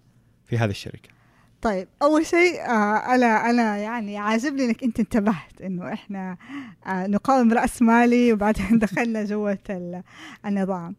[0.44, 1.19] في هذه الشركة؟
[1.62, 6.36] طيب أول شيء آه أنا أنا يعني عاجبني إنك أنت انتبهت إنه إحنا
[6.86, 9.58] آه نقاوم رأس مالي وبعدين دخلنا جوة
[10.46, 10.94] النظام.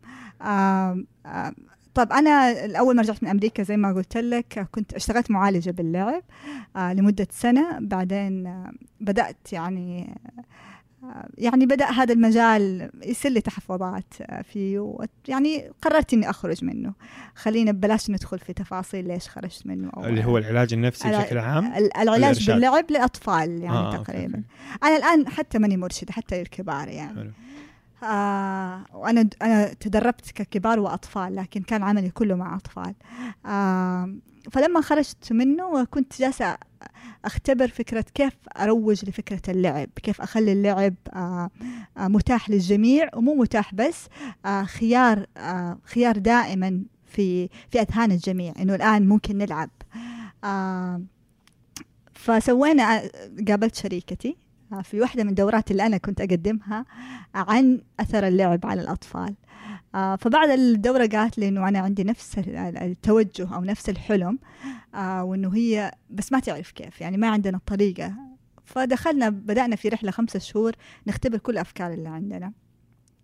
[1.93, 6.23] طب أنا اول ما رجعت من أمريكا زي ما قلت لك كنت اشتغلت معالجة باللعب
[6.75, 8.63] آه لمدة سنة بعدين
[9.01, 10.15] بدأت يعني
[11.37, 16.93] يعني بدأ هذا المجال يصير لي تحفظات آه، فيه يعني قررت إني أخرج منه.
[17.35, 21.73] خلينا بلاش ندخل في تفاصيل ليش خرجت منه أو اللي هو العلاج النفسي بشكل عام؟
[22.01, 24.37] العلاج باللعب للأطفال يعني آه تقريبا.
[24.37, 24.83] أوكي.
[24.83, 27.15] أنا الآن حتى ماني مرشدة حتى للكبار يعني.
[27.15, 27.31] حلو.
[28.03, 32.93] آه وأنا أنا تدربت ككبار وأطفال لكن كان عملي كله مع أطفال.
[33.45, 34.15] آه
[34.51, 36.57] فلما خرجت منه كنت جالسة
[37.25, 41.49] أختبر فكرة كيف أروج لفكرة اللعب كيف أخلي اللعب آه
[41.97, 44.07] متاح للجميع ومو متاح بس
[44.45, 49.69] آه خيار آه خيار دائما في في أذهان الجميع إنه الآن ممكن نلعب.
[50.43, 51.01] آه
[52.13, 53.01] فسوينا
[53.47, 54.37] قابلت شريكتي.
[54.83, 56.85] في واحدة من الدورات اللي أنا كنت أقدمها
[57.35, 59.35] عن أثر اللعب على الأطفال.
[59.95, 64.39] آه، فبعد الدورة قالت لي إنه أنا عندي نفس التوجه أو نفس الحلم
[64.95, 68.13] آه، وإنه هي بس ما تعرف كيف يعني ما عندنا طريقة
[68.65, 70.73] فدخلنا بدأنا في رحلة خمسة شهور
[71.07, 72.51] نختبر كل الأفكار اللي عندنا.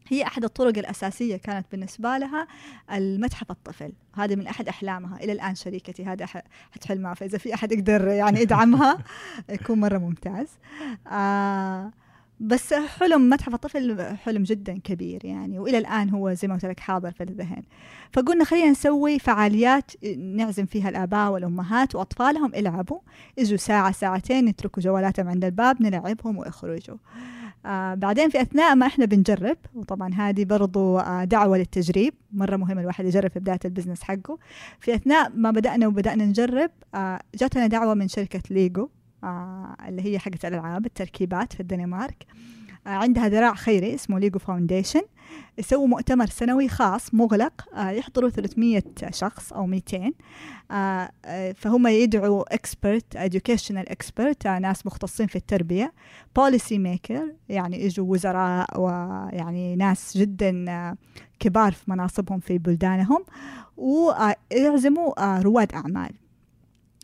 [0.09, 2.47] هي أحد الطرق الأساسية كانت بالنسبة لها
[2.91, 3.93] المتحف الطفل.
[4.15, 5.23] هذا من أحد أحلامها.
[5.23, 6.43] إلى الآن شريكتي هذا أحد
[6.87, 8.97] حلمها فإذا في أحد يقدر يعني يدعمها
[9.49, 10.47] يكون مرة ممتاز.
[11.07, 11.91] آه
[12.39, 16.79] بس حلم متحف الطفل حلم جدا كبير يعني وإلى الآن هو زي ما قلت لك
[16.79, 17.63] حاضر في الذهن.
[18.11, 22.51] فقلنا خلينا نسوي فعاليات نعزم فيها الآباء والأمهات وأطفالهم.
[22.55, 22.99] يلعبوا
[23.37, 26.97] يجوا ساعة ساعتين يتركوا جوالاتهم عند الباب نلعبهم ويخرجوا
[27.65, 32.79] آه بعدين في أثناء ما إحنا بنجرب وطبعا هذه برضو آه دعوة للتجريب مرة مهم
[32.79, 34.37] الواحد يجرب في بداية ال business حقه.
[34.79, 38.89] في أثناء ما بدأنا وبدأنا نجرب آه جاتنا دعوة من شركة ليجو
[39.23, 42.25] آه اللي هي حقت الألعاب التركيبات في الدنمارك.
[42.87, 45.01] عندها ذراع خيري اسمه ليجو foundation
[45.57, 50.11] يسووا مؤتمر سنوي خاص مغلق آه يحضروا 300 شخص أو 200
[50.71, 51.09] آه
[51.55, 55.93] فهم يدعوا expert educational expert آه ناس مختصين في التربية
[56.35, 60.97] policy maker يعني يجوا وزراء ويعني ناس جدا آه
[61.39, 63.25] كبار في مناصبهم في بلدانهم
[63.77, 66.11] ويعزموا آه رواد أعمال.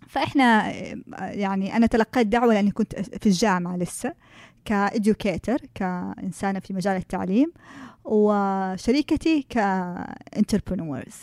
[0.07, 0.71] فإحنا
[1.19, 4.13] يعني أنا تلقيت دعوة لأني كنت في الجامعة لسه.
[4.65, 7.51] ك educator كإنسانة في مجال التعليم
[8.05, 11.15] وشريكتي ك entrepreneurs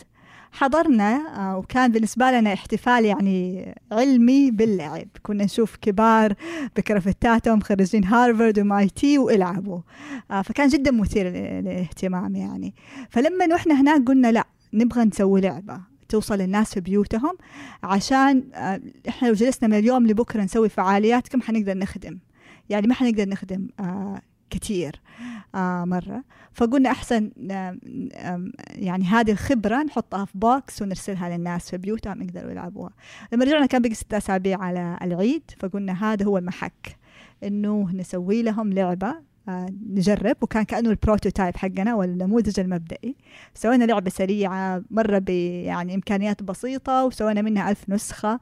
[0.53, 5.09] حضرنا آه، وكان بالنسبة لنا احتفال يعني علمي باللعب.
[5.22, 6.35] كنا نشوف كبار
[6.76, 9.81] بكرافتاتهم خريجين هارفارد و MIT ويلعبوا.
[10.31, 12.74] آه، فكان جدا مثير للاهتمام يعني.
[13.11, 17.37] فلما نحن هناك قلنا لا نبغى نسوي لعبة توصل للناس في بيوتهم
[17.83, 22.18] عشان آه، إحنا لو جلسنا من اليوم لبكرة نسوي فعاليات كم حنقدر نخدم؟
[22.70, 25.00] يعني ما حنقدر نخدم آه كثير
[25.54, 26.24] آه مرة.
[26.52, 27.78] فقلنا أحسن آه
[28.68, 32.90] يعني هذه الخبرة نحطها في box ونرسلها للناس في بيوتهم يقدروا يلعبوها.
[33.33, 36.96] لما رجعنا كان بقي ستة أسابيع على العيد فقلنا هذا هو المحك
[37.44, 39.14] إنه نسوي لهم لعبة
[39.48, 40.37] آه نجرب.
[40.40, 43.16] وكان كأنه ال prototype حقنا والنموذج المبدئي.
[43.54, 45.24] سوينا لعبة سريعة مرة
[45.64, 48.40] يعني إمكانيات بسيطة وسوينا منها ألف نسخة.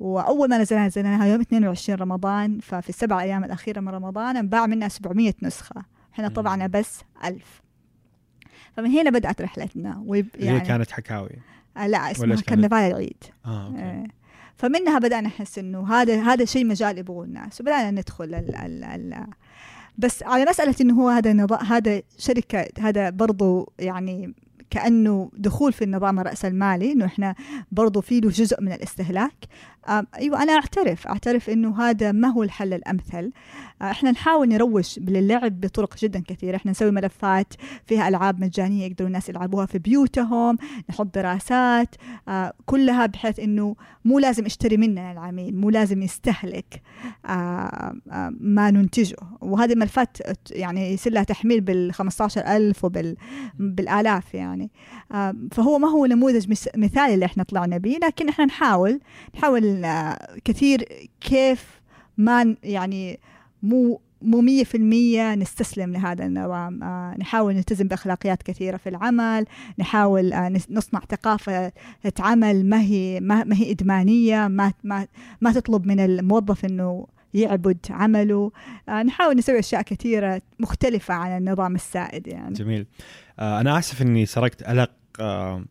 [0.00, 4.88] وأول ما نزلناها نزلناها يوم 22 رمضان ففي السبع أيام الأخيرة من رمضان أنباع منها
[4.88, 5.84] 700 نسخة.
[6.14, 7.62] إحنا طبعنا بس ألف.
[8.76, 11.30] فمن هنا بدأت رحلتنا ويب يعني هي كانت حكاوي.
[11.76, 13.24] آه لا اسمها كرنفال العيد.
[13.46, 13.78] آه أوكي.
[13.78, 14.06] آه
[14.56, 17.60] فمنها بدأنا نحس إنه هذا هذا شيء مجال يبغوا الناس.
[17.60, 19.26] وبدأنا ندخل ال ال ال
[19.98, 24.34] بس على مسألة إنه هو هذا نظام هذا شركة هذا برضو يعني
[24.70, 27.34] كأنه دخول في النظام الراسمالي إنه إحنا
[27.72, 29.34] برضو في له جزء من الاستهلاك.
[30.14, 33.32] أيوه أنا أعترف أعترف إنه هذا ما هو الحل الأمثل.
[33.75, 36.56] آه، إحنا نحاول نروج للعب بطرق جدا كثيرة.
[36.56, 37.54] إحنا نسوي ملفات
[37.86, 40.58] فيها ألعاب مجانية يقدروا الناس يلعبوها في بيوتهم
[40.90, 41.94] نحط دراسات
[42.28, 46.82] آه، كلها بحيث إنه مو لازم يشتري مننا العميل مو لازم يستهلك
[47.26, 47.94] آه،
[48.40, 49.16] ما ننتجه.
[49.40, 50.16] وهذه الملفات
[50.50, 54.70] يعني يصير لها تحميل بال 15000 وبالالاف يعني.
[55.52, 59.00] فهو ما هو نموذج مثالي اللي إحنا طلعنا به لكن إحنا نحاول
[59.34, 59.86] نحاول
[60.44, 61.80] كثير كيف
[62.16, 63.20] ما يعني
[63.68, 66.82] مو مو مية في المية نستسلم لهذا النظام.
[66.82, 69.46] آه نحاول نلتزم بأخلاقيات كثيرة في العمل
[69.78, 71.72] نحاول آه نصنع ثقافة
[72.18, 75.06] عمل ما هي ما, ما هي إدمانية ما, ما,
[75.40, 78.52] ما تطلب من الموظف أنه يعبد عمله.
[78.88, 82.54] آه نحاول نسوي أشياء كثيرة مختلفة عن النظام السائد يعني.
[82.54, 82.86] جميل.
[83.38, 85.64] آه أنا آسف أني سرقت ألق آه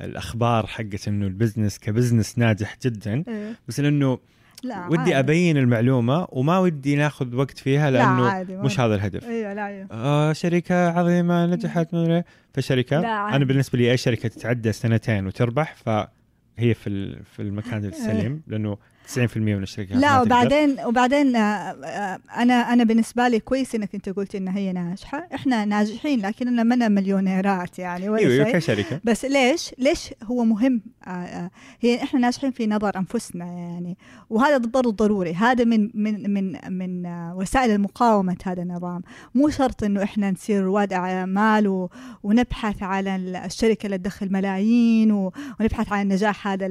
[0.00, 3.24] الأخبار حقت أنه ال business ك business ناجح جدا.
[3.28, 3.56] إيه.
[3.68, 4.18] بس لأنه
[4.62, 5.18] لا ودي عادي.
[5.18, 9.24] أبين المعلومة وما ودي ناخذ وقت فيها لأنه عادي مش هذا الهدف.
[9.24, 9.86] إيوه لا أيوه.
[9.92, 12.22] آه شركة عظيمة نجحت من
[12.54, 12.98] فشركة
[13.36, 18.76] أنا بالنسبة لي أي شركة تتعدى سنتين وتربح فهي في في المكان السليم لأنه
[19.08, 24.08] 90% من الشركات لا وبعدين وبعدين آه، آه، أنا أنا بالنسبة لي كويس إنك أنت
[24.08, 25.28] قلت ان هي ناجحة.
[25.34, 29.00] إحنا ناجحين لكننا منا مليونيرات يعني ولا أيوه كشركة.
[29.04, 33.96] بس ليش؟ ليش هو مهم؟ آه، هي إحنا ناجحين في نظر أنفسنا يعني.
[34.30, 35.34] وهذا برضه ضروري.
[35.34, 39.02] هذا من من من من وسائل المقاومة هذا النظام.
[39.34, 41.88] مو شرط إنه إحنا نصير رواد أعمال
[42.22, 45.12] ونبحث على الشركة اللي تدخل ملايين
[45.60, 46.66] ونبحث عن النجاح هذا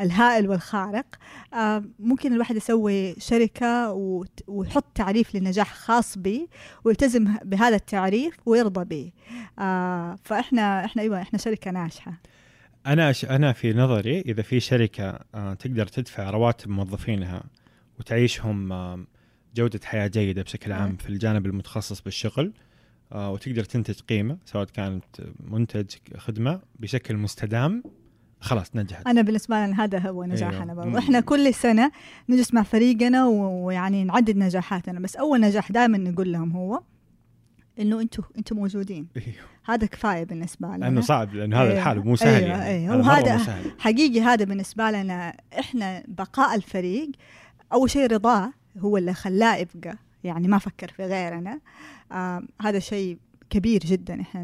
[0.00, 1.06] الهائل والخارق.
[1.98, 3.92] ممكن الواحد يسوي شركة
[4.46, 6.48] ويحط تعريف للنجاح خاص به
[6.84, 9.12] ويلتزم بهذا التعريف ويرضى به
[9.58, 12.20] آه، فإحنا إحنا أيوة إحنا شركة ناجحة.
[12.86, 17.42] أنا أنا في نظري إذا في شركة آه، تقدر تدفع رواتب موظفينها
[18.00, 18.72] وتعيشهم
[19.54, 22.52] جودة حياة جيدة بشكل عام في الجانب المتخصص بالشغل
[23.14, 25.04] وتقدر تنتج قيمة سواء كانت
[25.40, 27.82] منتج خدمة بشكل مستدام
[28.42, 30.84] خلاص نجحت أنا بالنسبة لنا هذا هو نجاحنا أيوه.
[30.84, 31.92] برضه إحنا كل سنة
[32.28, 36.82] نجلس مع فريقنا ويعني نعدد نجاحاتنا بس أول نجاح دائما نقول لهم هو
[37.78, 39.36] إنه أنتم أنتم موجودين أيوه.
[39.64, 41.78] هذا كفاية بالنسبة لنا لأنه صعب لأنه هذا أيوه.
[41.78, 42.48] الحال مو سهل أيوه.
[42.48, 42.96] يعني أيوه.
[42.96, 43.38] وهذا
[43.78, 47.10] حقيقي هذا بالنسبة لنا إحنا بقاء الفريق
[47.72, 51.60] أول شيء رضاه هو اللي خلاه يبقى يعني ما فكر في غيرنا
[52.12, 53.18] آه هذا شيء
[53.52, 54.20] كبير جدا.
[54.20, 54.42] إحنا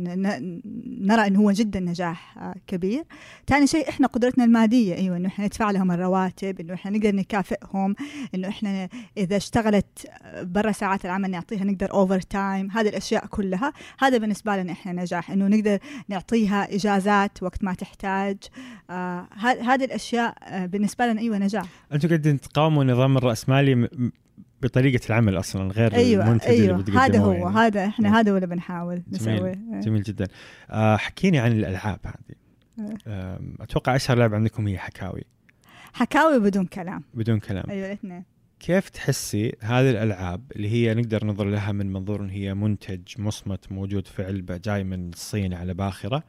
[1.00, 3.04] نرى إنه هو جدا نجاح آه، كبير.
[3.46, 4.94] ثاني شيء إحنا قدرتنا المادية.
[4.94, 7.94] أيوه إنه إحنا ندفع لهم الرواتب إنه إحنا نقدر نكافئهم
[8.34, 10.10] إنه إحنا إذا اشتغلت
[10.42, 13.72] برا ساعات العمل نعطيها نقدر overtime هذه الأشياء كلها.
[13.98, 18.36] هذا بالنسبة لنا إحنا نجاح إنه نقدر نعطيها إجازات وقت ما تحتاج.
[18.90, 21.66] آه هذه الأشياء آه بالنسبة لنا أيوه نجاح.
[21.92, 23.88] أنتم قاعدين تقاوموا النظام الرأسمالي
[24.62, 26.80] بطريقة العمل أصلا غير أيوة المنتج أيوة.
[26.80, 27.56] اللي هذا هو يعني.
[27.56, 29.38] هذا إحنا هذا اللي بنحاول نسويه.
[29.38, 30.26] جميل, جميل جدا.
[30.70, 32.36] آه حكيني عن الألعاب هذه.
[33.06, 35.24] آه أتوقع أشهر لعبة عندكم هي حكاوي.
[35.92, 37.02] حكاوي بدون كلام.
[37.14, 37.64] بدون كلام.
[37.70, 38.24] أيوه الاثنين.
[38.60, 43.72] كيف تحسي هذه الألعاب اللي هي نقدر ننظر لها من منظور إن هي منتج مصمت
[43.72, 46.24] موجود في علبة جاي من الصين على باخرة؟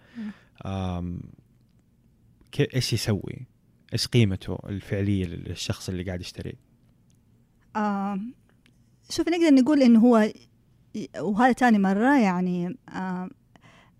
[2.59, 3.47] إيش يسوي؟
[3.93, 6.68] إيش قيمته الفعلية للشخص اللي قاعد يشتريه؟
[7.75, 8.19] آه
[9.09, 10.29] شوف نقدر نقول إنه هو
[11.19, 13.29] وهذا تاني مرة يعني آه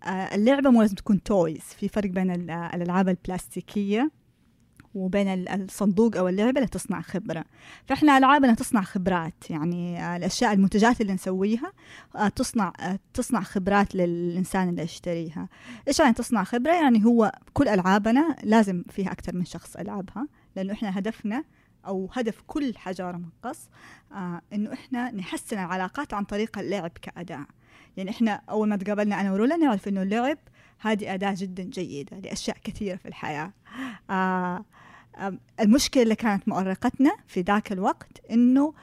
[0.04, 4.10] آه اللعبة مو لازم تكون تويز في فرق بين الألعاب البلاستيكية
[4.94, 7.44] وبين الصندوق أو اللعبة اللي تصنع خبرة.
[7.86, 11.72] فإحنا العابنا تصنع خبرات يعني آه، الأشياء المنتجات اللي نسويها
[12.16, 12.72] آه، تصنع
[13.14, 15.48] تصنع خبرات للإنسان اللي يشتريها.
[15.88, 20.72] إيش يعني تصنع خبرة؟ يعني هو كل ألعابنا لازم فيها أكثر من شخص العبها لأنه
[20.72, 21.44] إحنا هدفنا
[21.86, 23.68] أو هدف كل حجارة مقص
[24.12, 27.46] آه إنه إحنا نحسن العلاقات عن طريق اللعب كأداة.
[27.96, 30.38] يعني إحنا أول ما تقابلنا أنا ورولا نعرف إنه اللعب
[30.78, 33.52] هذه أداة جدا جيدة لأشياء كثيرة في الحياة.
[34.10, 34.64] آه
[35.60, 38.74] المشكلة اللي كانت مؤرقتنا في ذاك الوقت إنه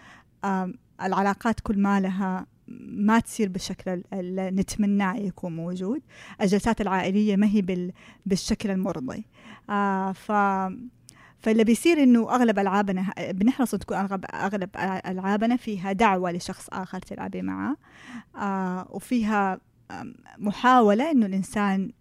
[1.01, 2.45] العلاقات كل ما لها
[2.88, 6.01] ما تصير بالشكل اللي نتمناه يكون موجود.
[6.41, 7.91] الجلسات العائلية ما هي
[8.26, 9.26] بالشكل المرضي.
[9.69, 10.32] آه ف
[11.47, 14.69] فاللي بيصير إنه أغلب ألعابنا بنحرص تكون اغلب أغلب
[15.07, 17.77] ألعابنا فيها دعوة لشخص آخر تلعبي معه
[18.35, 19.59] آه وفيها
[20.37, 21.91] محاولة إنه الإنسان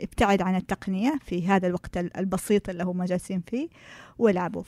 [0.00, 3.68] ابتعد عن التقنية في هذا الوقت البسيط اللي هم جالسين فيه
[4.18, 4.62] ويلعبوا.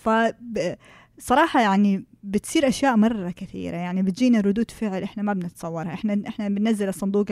[1.19, 3.77] فصراحة يعني بتصير أشياء مرة كثيرة.
[3.77, 5.95] يعني بتجينا ردود فعل إحنا ما بنتصورها.
[5.95, 7.27] إحنا إحنا بننزل الصندوق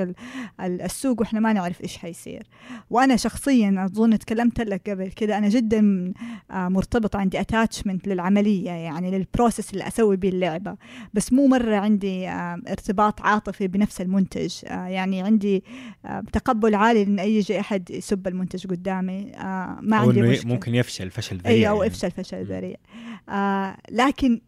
[0.61, 2.47] السوق وإحنا ما نعرف إيش حيصير.
[2.91, 6.13] وأنا شخصيا أظن تكلمت لك قبل كده أنا جدا
[6.51, 10.77] آه، مرتبط عندي attachment للعملية يعني لل process اللي أسوي به اللعبة.
[11.15, 14.55] بس مو مرة عندي آه، ارتباط عاطفي بنفس المنتج.
[14.67, 15.65] آه، يعني عندي
[16.33, 19.33] تقبل عالي إن أي يجي أحد يسب المنتج قدامي.
[19.81, 20.53] ما عندي مشكلة.
[20.53, 21.87] ممكن يفشل فشل ذريع اي أو يعني.
[21.87, 22.77] يفشل فشل ذريع.
[23.91, 24.41] لكن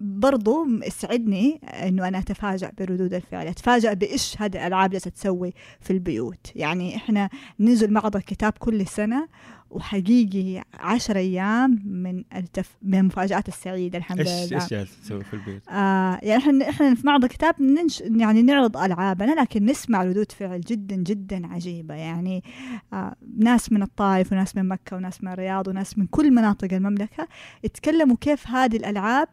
[0.00, 6.52] برضو يسعدني إنه أنا أتفاجأ بردود الفعل أتفاجأ بإيش هذه الألعاب جالسة تسوي في البيوت.
[6.54, 7.28] يعني إحنا
[7.60, 9.28] ننزل معرض الكتاب كل سنة
[9.70, 12.76] وحقيقي عشر أيام من التف...
[12.82, 17.06] من المفاجآت السعيدة الحمد لله إيش إيش تسوي في البيت؟ آه يعني إحنا إحنا في
[17.06, 18.00] معرض الكتاب ننش...
[18.00, 21.94] يعني نعرض ألعابنا لكن نسمع ردود فعل جدا جدا عجيبة.
[21.94, 22.44] يعني
[22.92, 27.28] آه ناس من الطائف وناس من مكة وناس من الرياض وناس من كل مناطق المملكة
[27.64, 29.28] يتكلموا كيف هذه الألعاب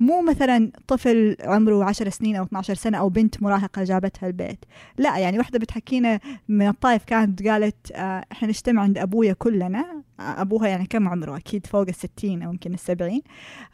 [0.00, 4.64] مو مثلا طفل عمره 10 سنين أو 12 سنة أو بنت مراهقة جابتها البيت.
[4.98, 10.02] لا يعني واحدة بتحكينا من الطائف كانت قالت آه إحنا نجتمع عند أبويا كلنا.
[10.20, 13.22] آه أبوها يعني كم عمره؟ أكيد فوق الستين أو يمكن السبعين.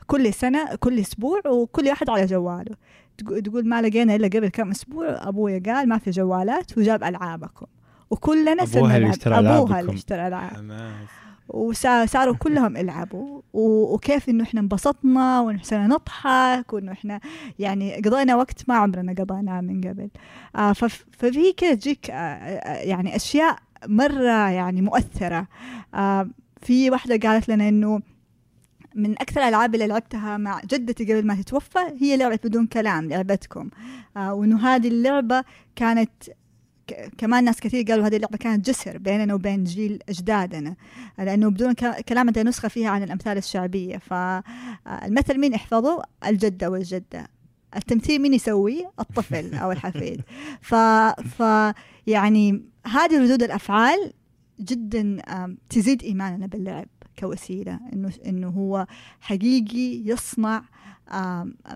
[0.07, 2.77] كل سنة كل أسبوع وكل واحد على جواله.
[3.19, 7.67] تقول ما لقينا إلا قبل كم أسبوع أبويا قال ما في جوالات وجاب ألعابكم.
[8.11, 10.57] وكلنا اشترى أبوها اللي اشترى ألعاب.
[11.49, 17.21] وصاروا كلهم يلعبوا وكيف إنه إحنا انبسطنا وانه نضحك وإنه إحنا
[17.59, 20.11] يعني قضينا وقت ما عمرنا قضيناه من قبل.
[20.57, 25.47] آه ففي كده تجيك آه, آه، يعني أشياء مرة يعني مؤثرة.
[25.95, 26.29] آه
[26.63, 28.01] في واحدة قالت لنا إنه
[28.95, 33.71] من أكثر الألعاب اللي لعبتها مع جدتي قبل ما تتوفى هي لعبة بدون كلام لعبتكم.
[34.17, 35.45] آه وإنه هذه اللعبة
[35.77, 36.11] كانت
[37.19, 40.77] كمان ناس كثير قالوا هذه اللعبة كانت جسر بيننا وبين جيل أجدادنا
[41.19, 41.73] لأنه بدون
[42.09, 43.99] كلام عندنا نسخة فيها عن الأمثال الشعبية.
[43.99, 47.29] فالمثل مين يحفظه؟ الجدة والجدة.
[47.77, 50.21] التمثيل مين يسويه؟ الطفل أو الحفيد.
[50.61, 51.43] ف, ف
[52.07, 54.13] يعني هذه ردود الأفعال
[54.61, 55.17] جدا
[55.69, 58.87] تزيد إيماننا باللعب كوسيلة إنه إنه هو
[59.21, 60.63] حقيقي يصنع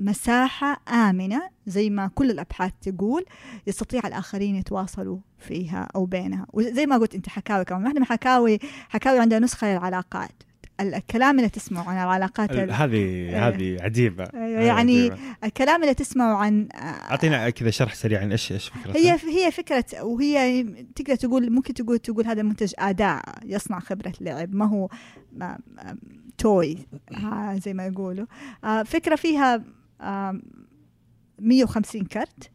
[0.00, 3.24] مساحة آمنة زي ما كل الأبحاث تقول
[3.66, 6.46] يستطيع الآخرين يتواصلوا فيها أو بينها.
[6.52, 8.58] وزي ما قلت أنت حكاوي كمان واحدة من حكاوي
[8.88, 10.42] حكاوي عندها نسخة للعلاقات.
[10.80, 13.48] الكلام اللي تسمعه عن العلاقات هذه إيه.
[13.48, 14.24] هذه عجيبة.
[14.34, 15.16] أيوة يعني عجيبة.
[15.44, 19.84] الكلام اللي تسمعه عن أعطينا كذا شرح سريع عن إيش إيش فكرة هي هي فكرة
[20.02, 20.64] وهي
[20.94, 24.88] تقدر تقول ممكن تقول تقول هذا المنتج اداء يصنع خبرة لعب ما هو
[25.32, 25.58] ما
[26.38, 26.78] توي
[27.54, 28.26] زي ما يقولوا.
[28.64, 29.64] آه، فكرة فيها
[31.38, 32.50] 150 كرت.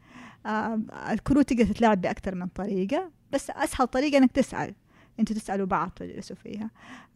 [1.11, 4.73] الكروت تقدر تتلعب بأكثر من طريقة بس أسهل طريقة إنك تسأل.
[5.19, 6.69] أنتوا تسألوا بعض تجلسوا فيها.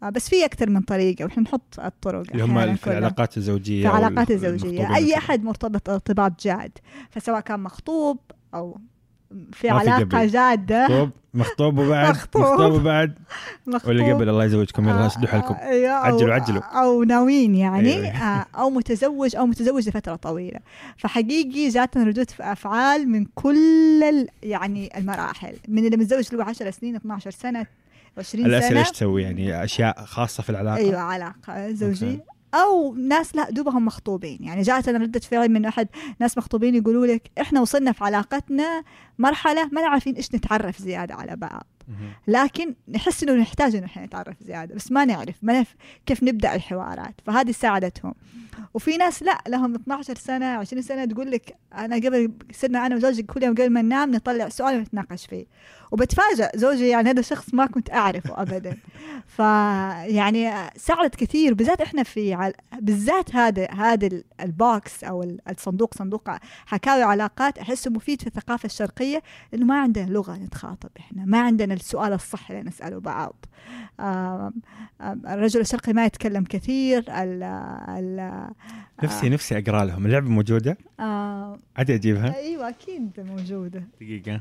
[0.04, 3.98] آه بس في أكثر من طريقة وإحنا نحط الطرق اللي هم في العلاقات الزوجية في
[3.98, 4.96] العلاقات الزوجية.
[4.96, 6.72] أي أحد مرتبط ارتباط جاد
[7.10, 8.18] فسواء كان مخطوب
[8.54, 8.78] أو
[9.52, 10.84] في علاقة في جادة.
[10.88, 13.18] مخطوب مخطوب وبعد مخطوب, مخطوب وبعد.
[13.68, 13.90] مخطوب.
[13.90, 16.62] ولا قبل الله يزوجكم يلا شدوا حالكم آه، عجلوا عجلوا.
[16.62, 18.08] أو ناويين يعني أيوة.
[18.08, 20.60] آه، أو متزوج أو متزوج لفترة طويلة.
[20.98, 25.54] فحقيقي جاتنا ردود أفعال من كل يعني المراحل.
[25.68, 27.66] من اللي متزوج له 10 سنين 12 سنة
[28.18, 28.58] 20 سنة.
[28.58, 33.86] الأسئلة إيش تسوي؟ يعني أشياء خاصة في العلاقة؟ أيوة علاقة زوجية أو ناس لا دوبهم
[33.86, 34.38] مخطوبين.
[34.42, 35.88] يعني جاءتنا ردة فعل من أحد
[36.20, 38.84] ناس مخطوبين يقولوا لك إحنا وصلنا في علاقتنا
[39.20, 41.66] مرحلة ما عارفين إيش نتعرف زيادة على بعض.
[42.28, 45.76] لكن نحس إنه نحتاج إنه إحنا نتعرف زيادة بس ما نعرف ما نعرف
[46.06, 47.22] كيف نبدأ الحوارات.
[47.26, 48.14] فهذه ساعدتهم.
[48.74, 53.24] وفي ناس لا لهم 12 سنة 20 سنة تقول لك أنا قبل صرنا أنا وزوجي
[53.24, 55.46] كل يوم قبل ما ننام نطلع سؤال ونتناقش فيه.
[55.92, 58.78] وبتفاجئ زوجي يعني هذا شخص ما كنت أعرفه ابدا.
[59.38, 64.10] فيعني ساعدت كثير بالذات إحنا في بالذات هذا هذا
[64.42, 66.30] البوكس أو الصندوق صندوق
[66.66, 71.74] حكاوي علاقات أحسه مفيد في الثقافة الشرقية لأنه ما عندنا لغة نتخاطب إحنا ما عندنا
[71.80, 73.46] السؤال الصح اللي نسأله بعض.
[75.02, 78.50] الرجل الشرقي ما يتكلم كثير ال ال
[79.04, 80.06] نفسي نفسي أقرأ لهم.
[80.06, 83.84] اللعبة موجودة؟ آه عادي أجيبها؟ أيوه أكيد موجودة.
[84.02, 84.40] دقيقة.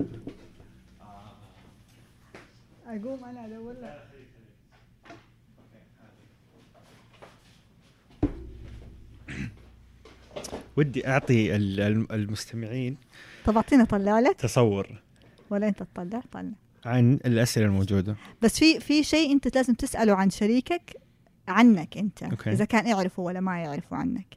[2.86, 4.02] أقوم أنا أدور لك.
[10.76, 12.96] ودي أعطي المستمعين
[13.44, 15.02] طب اعطينا طلع لك تصور.
[15.50, 16.50] ولا أنت تطلع؟ طلع.
[16.86, 20.96] عن الأسئلة الموجودة بس في في شيء أنت لازم تسأله عن شريكك
[21.48, 22.52] عنك أنت أوكي.
[22.52, 24.36] إذا كان يعرفوا ولا ما يعرفوا عنك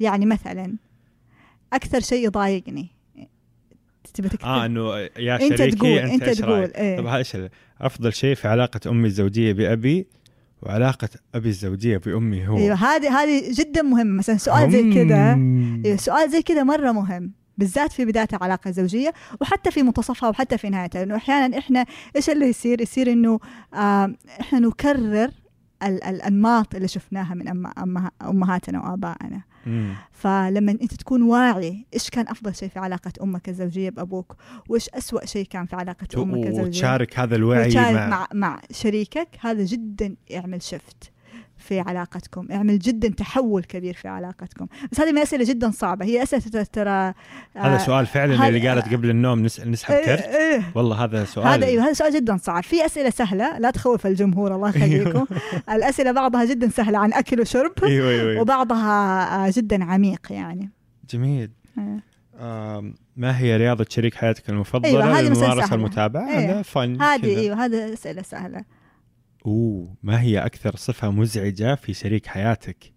[0.00, 0.76] يعني مثلا
[1.72, 2.96] أكثر شيء يضايقني
[4.14, 7.36] تبي تكتب آه إنه يا أنت شريكي تقول أنت أنت تقول؟ إيه طب إيش
[7.80, 10.06] أفضل شيء في علاقة أمي الزوجية بأبي
[10.62, 15.34] وعلاقة أبي الزوجية بأمي هو أيوه هذه هذه جدا مهمة مثلا سؤال زي كذا.
[15.84, 20.58] أيوه سؤال زي كذا مرة مهم بالذات في بداية العلاقة الزوجية وحتى في منتصفها وحتى
[20.58, 20.98] في نهايتها.
[21.04, 21.86] لأنه أحيانا إحنا
[22.16, 23.40] إيش اللي يصير؟ يصير إنه
[24.40, 25.30] إحنا نكرر
[25.82, 29.42] ال- الأنماط اللي شفناها من أم أمهاتنا وآبائنا.
[30.12, 34.36] فلما أنت تكون واعي إيش كان أفضل شيء في علاقة أمك الزوجية بأبوك؟
[34.68, 38.60] وإيش أسوأ شيء كان في علاقة أمك الزوجية؟ وتشارك هذا الوعي وتشارك مع, مع مع
[38.70, 41.12] شريكك هذا جدا يعمل شفت
[41.66, 42.46] في علاقتكم.
[42.50, 44.66] يعمل جدا تحول كبير في علاقتكم.
[44.92, 46.04] بس هذه من الأسئلة جدا صعبة.
[46.04, 46.90] هي أسئلة ترى
[47.56, 50.20] هذا آه، سؤال فعلا هذا- اللي قالت قبل النوم نس- نسحب إيه كرت.
[50.24, 50.62] إيه.
[50.74, 52.62] والله هذا سؤال هذا أيوه هذا سؤال جدا صعب.
[52.62, 55.26] في أسئلة سهلة لا تخوف الجمهور الله يخليكم.
[55.70, 58.40] الأسئلة بعضها جدا سهلة عن أكل وشرب أيوه أيوه, أيوه.
[58.42, 60.70] وبعضها آه، جدا عميق يعني.
[61.10, 61.50] جميل.
[61.78, 62.16] إيه.
[63.16, 65.74] ما هي رياضة شريك حياتك المفضلة أيوة، هذه سهلة.
[65.74, 66.38] المتابعة؟ إيه.
[66.38, 67.36] هذا فن هذه.
[67.38, 68.64] أيوه هذا أسئلة سهلة.
[69.46, 72.92] أوه ما هي أكثر صفة مزعجة في شريك حياتك؟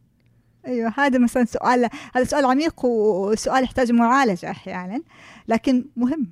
[0.67, 5.01] أيوه هذا مثلا سؤال هذا سؤال عميق وسؤال يحتاج معالجة أحيانا
[5.47, 6.27] لكن مهم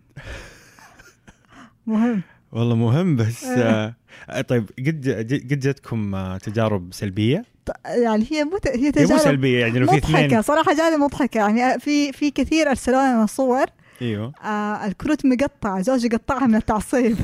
[1.88, 3.95] مهم والله مهم بس إيه.
[4.30, 8.86] آه طيب قد قد جتكم آه، تجارب سلبية؟ ط- يعني هي مو ت- هي هي
[8.86, 12.70] مو تجارب سلبية يعني لو في مضحكة اثنين صراحة جاني مضحكة يعني في في كثير
[12.70, 13.65] ارسلوا لنا صور
[14.01, 17.18] أيوه آه الكروت مقطعه زوجي قطعها من التعصيب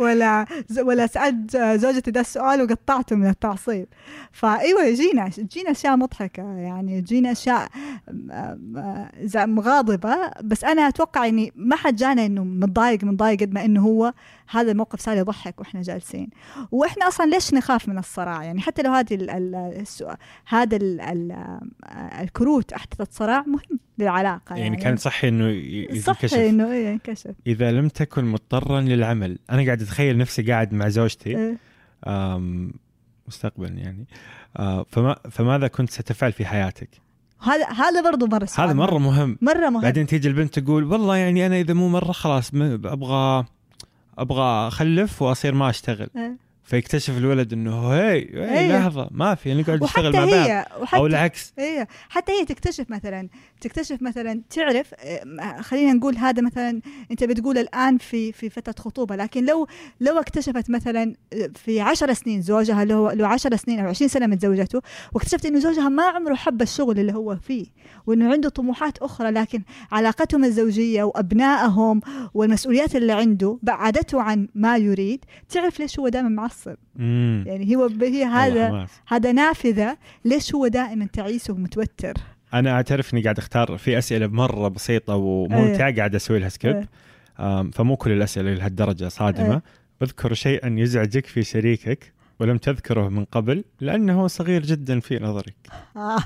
[0.00, 0.46] ولا
[0.78, 3.86] ولا سألت زوجتي ده السؤال وقطعته من التعصيب.
[4.32, 6.42] فإيوه يجينا تجينا أشياء مضحكة.
[6.42, 7.68] يعني تجينا أشياء
[9.46, 10.30] مغاضبة.
[10.44, 14.12] بس أنا أتوقع إني ما حد جانا إنه متضايق متضايق قد ما إنه هو
[14.50, 16.30] هذا الموقف صار يضحك وإحنا جالسين.
[16.72, 19.14] وإحنا أصلا ليش نخاف من الصراع؟ يعني حتى لو هذه
[20.46, 21.60] هذا ال- ال-
[22.20, 23.78] الكروت أحدثت صراع مهم.
[23.98, 26.34] للعلاقة يعني كان صحي إنه ينكشف.
[26.34, 27.34] إنه إيه ينكشف.
[27.46, 31.58] إذا لم تكن مضطرا للعمل أنا قاعد أتخيل نفسي قاعد مع زوجتي إيه.
[33.28, 34.06] مستقبلا يعني.
[34.56, 36.88] آه، فما فماذا كنت ستفعل في حياتك؟
[37.42, 39.38] هذا هذا برضه مرة سؤال هذا مرة مهم.
[39.42, 39.80] مرة مهم.
[39.80, 43.44] بعدين تيجي البنت تقول والله يعني أنا إذا مو مرة خلاص أبغى
[44.18, 46.08] أبغى أخلف وأصير ما أشتغل.
[46.16, 46.43] إيه.
[46.64, 48.78] فيكتشف الولد إنه هي, هي.
[48.78, 52.44] لحظة ما في نقعد نشتغل وحتى مع بعض هي أو وحتى العكس هي حتى هي
[52.44, 53.28] تكتشف مثلا
[53.60, 59.16] تكتشف مثلا تعرف آه، خلينا نقول هذا مثلا أنت بتقول الآن في في فترة خطوبة
[59.16, 59.66] لكن لو
[60.00, 64.26] لو اكتشفت مثلا آه، في عشر سنين زوجها له له 10 سنين أو 20 سنة
[64.26, 64.80] متزوجته
[65.12, 67.66] واكتشفت إنه زوجها ما عمره حب الشغل اللي هو فيه
[68.06, 69.62] وإنه عنده طموحات أخرى لكن
[69.92, 72.00] علاقتهم الزوجية وأبنائهم
[72.34, 76.53] والمسؤوليات اللي عنده بعدته عن ما يريد تعرف ليش هو دائما معصب
[76.98, 78.86] امم يعني هو هي هذا.
[79.06, 82.14] هذا نافذة ليش هو دائما تعيس ومتوتر
[82.54, 86.86] أنا أعترف إني قاعد أختار في أسئلة مرة بسيطة وممتعة قاعد أسوي لها سكيب.
[87.40, 89.62] آم، فمو كل الأسئلة لهالدرجة صادمة إيه.
[90.02, 95.54] اذكر شيئا يزعجك في شريكك ولم تذكره من قبل لأنه صغير جدا في نظرك
[95.96, 96.18] آه.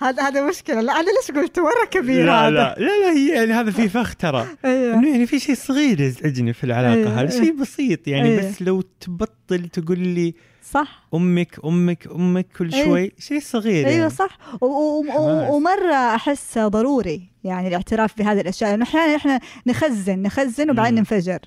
[0.00, 3.28] هذا هذا مشكلة لا أنا ليش قلت مرة كبير لا هذا لا لا لا هي
[3.34, 4.94] يعني هذا في فخ ترى أيوه.
[4.94, 7.44] إنه يعني في شيء صغير يزعجني في العلاقة أيوه، هذا أيوه.
[7.44, 8.48] شيء بسيط يعني أيوه.
[8.50, 10.34] بس لو تبطل تقول لي
[10.70, 12.72] صح أمك أمك أمك كل.
[12.72, 14.10] شوي شيء صغير أيوه يعني.
[14.10, 15.50] صح و- و- و- حماس.
[15.50, 20.94] ومرة أحس ضروري يعني الاعتراف بهذه الأشياء لأنه أحيانا إحنا نخزن نخزن وبعدين.
[20.94, 21.38] ننفجر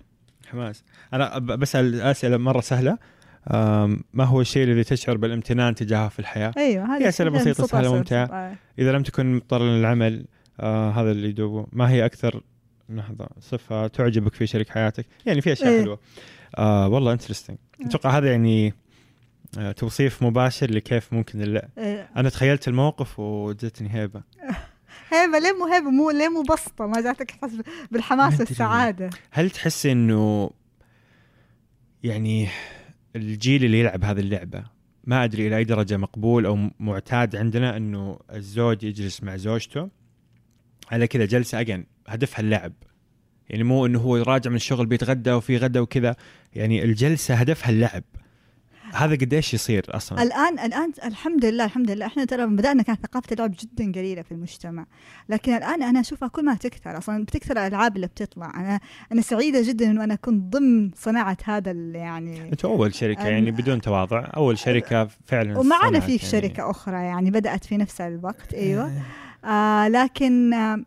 [0.51, 0.83] حماس
[1.13, 2.97] أنا بسال اسئله مرة سهلة
[4.13, 7.95] ما هو الشيء الذي تشعر بالامتنان تجاهه في الحياة أيوه هذه بسيطة، بسيطة، سهلة بسيطة.
[7.95, 8.25] وممتعة.
[8.25, 8.55] آه.
[8.79, 10.25] إذا لم تكن مضطرا للعمل
[10.59, 12.43] آه هذا اللي يدوبه ما هي أكثر
[12.89, 15.81] لحظة صفة تعجبك في شريك حياتك يعني في أشياء إيه.
[15.81, 15.99] حلوة
[16.57, 18.73] آه والله انترستنج أتوقع هذا يعني
[19.57, 22.09] آه توصيف مباشر لكيف ممكن لا إيه.
[22.15, 24.21] أنا تخيلت الموقف وجتني هيبة
[25.13, 27.51] هيبة ليه مو هيبة مو ليه مو بسطة ما جاتك احساس
[27.91, 28.39] بالحماس.
[28.39, 30.49] والسعادة هل تحس إنه
[32.03, 32.49] يعني
[33.15, 34.63] الجيل اللي يلعب هذه اللعبة.
[35.03, 39.89] ما أدري إلى أي درجة مقبول أو معتاد عندنا إنه الزوج يجلس مع زوجته
[40.91, 41.59] على كذا جلسة.
[41.59, 42.73] اجن هدفها اللعب
[43.49, 46.15] يعني مو إنه هو راجع من الشغل بيتغدى وفي غدا وكذا.
[46.53, 48.03] يعني الجلسة هدفها اللعب
[48.93, 52.05] هذا قديش يصير أصلا؟ الآن الآن الحمد لله الحمد لله.
[52.05, 54.85] إحنا ترى بدأنا كانت ثقافة اللعب جدا قليلة في المجتمع.
[55.29, 56.97] لكن الآن أنا أشوفها كل ما تكثر.
[56.97, 58.51] أصلا بتكثر الألعاب اللي بتطلع.
[58.55, 58.79] أنا
[59.11, 63.81] أنا سعيدة جدا إنه أنا كنت ضمن صناعة هذا يعني أنتوا أول شركة يعني بدون
[63.81, 66.17] تواضع أول شركة فعلا ومعنا في يعني.
[66.31, 68.91] شركة أخرى يعني بدأت في نفس الوقت أيوه.
[69.45, 70.83] آه لكن آه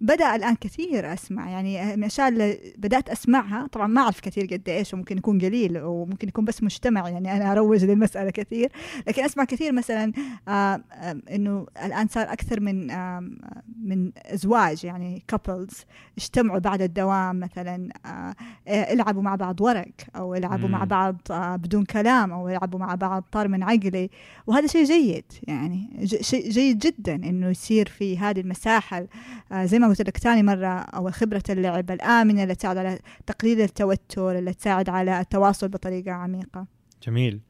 [0.00, 4.68] بدأ الآن كثير أسمع يعني من الاشياء اللي بدأت أسمعها طبعا ما أعرف كثير قد
[4.68, 8.72] إيش وممكن يكون قليل وممكن يكون بس مجتمع يعني أنا أروج للمسألة كثير
[9.08, 10.12] لكن أسمع كثير مثلا
[10.48, 13.30] آه، آه، إنه الآن صار أكثر من آه،
[13.82, 15.84] من أزواج يعني كابلز
[16.18, 17.88] اجتمعوا بعد الدوام مثلا
[18.68, 23.48] العبوا مع بعض ورق أو العبوا مع بعض بدون كلام أو يلعبوا مع بعض طار
[23.48, 24.10] من عقلي.
[24.46, 29.06] وهذا شيء جيد يعني شيء جيد جدا إنه يصير في هذه المساحة
[29.54, 34.38] زي ما قلت لك ثاني مرة أو خبرة اللعب الآمنة اللي تساعد على تقليل التوتر
[34.38, 36.66] اللي تساعد على التواصل بطريقة عميقة.
[37.06, 37.40] جميل.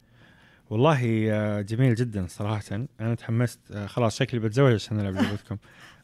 [0.70, 2.86] والله آه، جميل جدا صراحة.
[3.00, 5.56] أنا تحمست آه، خلاص شكلي بتزوج عشان ألعب لعبتكم.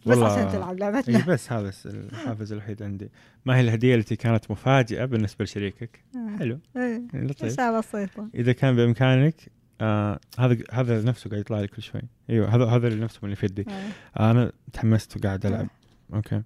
[0.06, 1.24] بس عشان تلعب لعبتنا.
[1.26, 3.10] بس هذا الحافز الوحيد عندي.
[3.44, 6.38] ما هي الهدية التي كانت مفاجئة بالنسبة لشريكك؟ آه.
[6.38, 6.58] حلو.
[6.76, 7.02] إيه.
[7.14, 7.60] لطيف.
[7.60, 9.34] بسيطة إذا كان بإمكانك
[9.80, 12.02] آه هذا هذا نفسه قاعد يطلع لي كل شوي.
[12.30, 13.66] إيوه هذا هذا اللي نفسه اللي في يدي.
[14.16, 15.66] آه أنا تحمست وقاعد ألعب.
[16.14, 16.42] أوكي.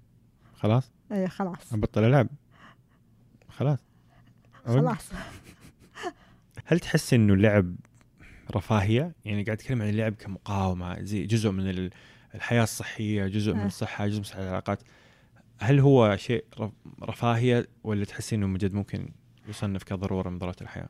[0.55, 1.73] خلاص؟ إيه خلاص.
[1.73, 2.27] أبطل ألعب.
[3.49, 3.79] خلاص.
[4.65, 5.09] خلاص.
[6.65, 7.75] هل تحس إنه اللعب
[8.55, 11.89] رفاهية؟ يعني قاعد اتكلم عن اللعب كمقاومة زي جزء من
[12.35, 13.65] الحياة الصحية جزء من آه.
[13.65, 14.83] الصحة جزء من العلاقات.
[15.59, 16.45] هل هو شيء
[17.03, 19.11] رفاهية ولا تحسي إنه مجد ممكن
[19.47, 20.89] يصنف كضرورة من ضرورات الحياة؟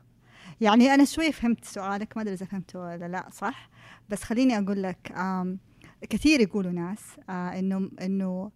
[0.60, 3.70] يعني أنا شوي فهمت سؤالك ما أدري إذا فهمته ولا لا صح؟
[4.08, 5.12] بس خليني أقول لك
[6.10, 7.00] كثير يقولوا ناس
[7.30, 8.50] آه، إنه إنه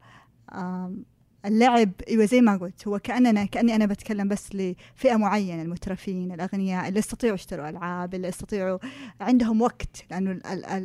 [1.45, 6.89] اللعب إيوه زي ما قلت هو كأننا كأني أنا بتكلم بس لفئة معينة المترفين الأغنياء
[6.89, 8.79] اللي يستطيعوا يشتروا ألعاب اللي يستطيعوا
[9.21, 10.41] عندهم وقت لأنه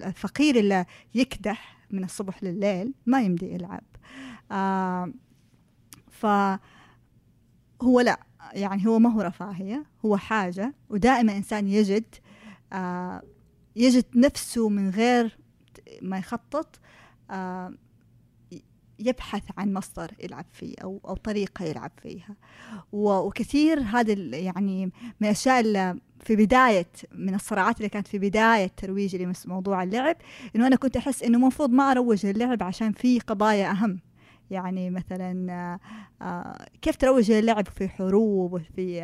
[0.08, 0.86] الفقير اللي
[1.16, 3.84] يكدح من الصبح لليل ما يمدي يلعب.
[4.52, 5.14] آه
[6.12, 6.26] ف
[7.82, 8.20] هو لا
[8.54, 12.16] يعني هو ما هو رفاهية هو حاجة ودائما إنسان يجد
[12.74, 13.22] آه
[13.76, 15.38] يجد نفسه من غير
[16.02, 16.80] ما يخطط
[17.32, 17.74] آه
[19.00, 22.36] يبحث عن مصدر يلعب فيه أو أو طريقة يلعب فيها.
[22.92, 29.34] وكثير هذا يعني من الاشياء اللي في بداية من الصراعات اللي كانت في بداية ترويجي
[29.46, 30.16] لموضوع اللعب
[30.56, 34.00] إنه أنا كنت أحس إنه المفروض ما أروج للعب عشان في قضايا أهم.
[34.52, 35.80] يعني مثلا
[36.22, 39.04] آه، كيف تروج للعب في حروب وفي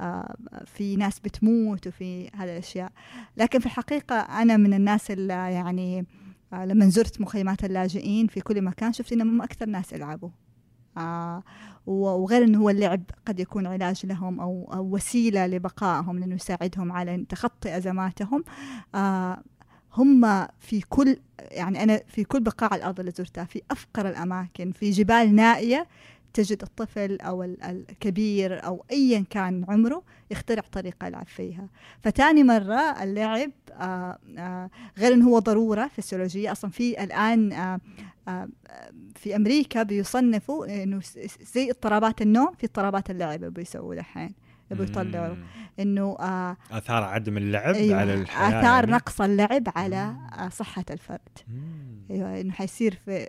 [0.00, 2.92] آه، في ناس بتموت وفي هذه الأشياء؟
[3.36, 6.06] لكن في الحقيقة أنا من الناس اللي يعني
[6.52, 10.30] آه لما زرت مخيمات اللاجئين في كل مكان شفت إنهم أكثر ناس يلعبوا.
[10.98, 11.42] آه
[11.86, 17.24] وغير إنه هو اللعب قد يكون علاج لهم أو, أو وسيلة لبقائهم لأنه يساعدهم على
[17.28, 18.44] تخطي أزماتهم.
[18.94, 19.42] آه
[19.96, 21.16] هم في كل
[21.50, 25.86] يعني أنا في كل بقاع الأرض اللي زرتها في أفقر الأماكن في جبال نائية
[26.36, 31.68] تجد الطفل أو الكبير أو أيا كان عمره يخترع طريقة يلعب فيها.
[32.00, 38.48] فتاني مرة اللعب آه، آه، غير أنه هو ضرورة فسيولوجية أصلا في الآن آه،
[39.14, 41.00] في أمريكا بيصنفوا أنه
[41.54, 44.34] زي اضطرابات النوم في اضطرابات اللعب بيسووا دحين
[44.70, 45.36] يبغوا يطلعوا
[45.80, 48.92] إنه آه آثار عدم اللعب أيوة على الحياة آثار يعني.
[48.92, 51.38] نقص اللعب على آه صحة الفرد.
[52.10, 53.28] أيوه إنه حيصير في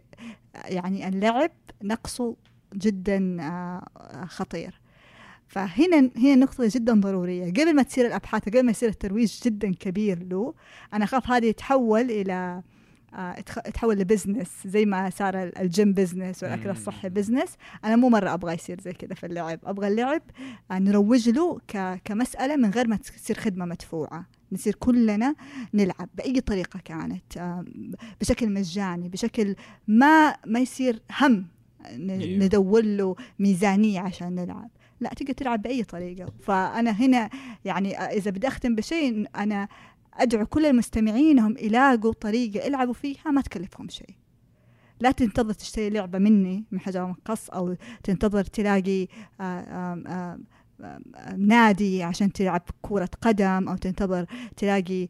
[0.65, 1.51] يعني اللعب
[1.83, 2.35] نقصه
[2.75, 3.85] جدا آه،
[4.27, 4.81] خطير.
[5.47, 7.45] فهنا هنا نقطة جدا ضرورية.
[7.51, 10.53] قبل ما تصير الأبحاث قبل ما يصير الترويج جدا كبير له
[10.93, 12.61] أنا أخاف هذا يتحول إلى
[13.13, 17.55] آه، يتحول ل business زي ما صار ال gym business والأكل الصحي business.
[17.85, 19.59] أنا مو مرة أبغى يصير زي كذا في اللعب.
[19.65, 20.21] أبغى اللعب
[20.71, 21.59] آه، نروج له
[22.05, 24.25] كمسألة من غير ما تصير خدمة مدفوعة.
[24.51, 25.35] نصير كلنا
[25.73, 27.61] نلعب بأي طريقة كانت
[28.21, 29.55] بشكل مجاني بشكل
[29.87, 31.47] ما ما يصير هم
[31.85, 32.39] إيه.
[32.39, 34.69] ندور له ميزانية عشان نلعب.
[34.99, 36.33] لا تقدر تلعب بأي طريقة.
[36.43, 37.29] فأنا هنا
[37.65, 39.67] يعني إذا بدي أختم بشيء أنا
[40.17, 44.15] أدعو كل المستمعين إنهم يلاقوا طريقة يلعبوا فيها ما تكلفهم شيء.
[44.99, 49.07] لا تنتظر تشتري لعبة مني من حجر مقص أو تنتظر تلاقي
[49.41, 50.39] آه، آه،
[50.81, 54.25] آه، نادي عشان تلعب كرة قدم أو تنتظر
[54.57, 55.07] تلاقي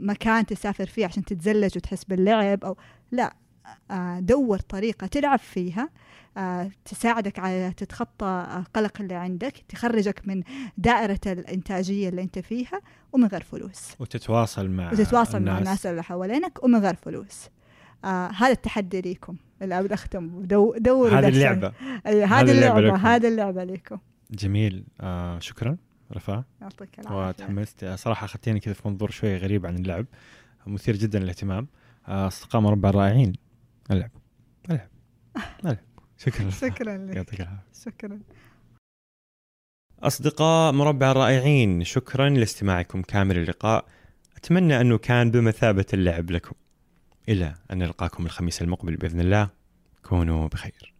[0.00, 2.76] مكان تسافر فيه عشان تتزلج وتحس باللعب أو
[3.12, 3.36] لا.
[4.18, 5.88] دور طريقة تلعب فيها.
[6.84, 10.42] تساعدك على تتخطى القلق اللي عندك تخرجك من
[10.78, 12.80] دائرة الإنتاجية اللي أنت فيها
[13.12, 13.94] ومن غير فلوس.
[14.00, 15.54] وتتواصل مع وتتواصل الناس.
[15.54, 15.86] مع الناس.
[15.86, 17.48] اللي حوالينك ومن غير فلوس.
[18.04, 19.36] آه هذا التحدي ليكم.
[19.62, 20.42] اللي أبغى أختم.
[20.42, 21.72] دو دوروا هذه اللعبة.
[22.06, 23.98] هذه اللعبة هذه اللعبة لكم
[24.30, 24.84] جميل.
[25.00, 25.76] آه شكرا
[26.12, 26.44] رفاء.
[26.60, 27.28] يعطيك العافية.
[27.28, 27.84] وتحمست.
[27.84, 30.06] صراحة أخذتيني كذا في منظور شوي غريب عن اللعب.
[30.66, 31.66] مثير جدا للاهتمام.
[32.08, 33.32] آه، أصدقاء مربع رائعين
[33.90, 34.10] ألعب.
[34.70, 34.88] ألعب.
[35.64, 35.78] ألعب.
[36.26, 36.50] شكرا.
[36.50, 37.16] شكرا لك.
[37.16, 37.64] يعطيك العافية.
[37.84, 38.20] شكرا.
[40.02, 43.84] أصدقاء مربع الرائعين شكرا لاستماعكم كامل اللقاء.
[44.36, 46.54] أتمنى أنه كان بمثابة اللعب لكم.
[47.28, 49.50] إلى أن نلقاكم الخميس المقبل بإذن الله.
[50.02, 50.91] كونوا كونوا بخير.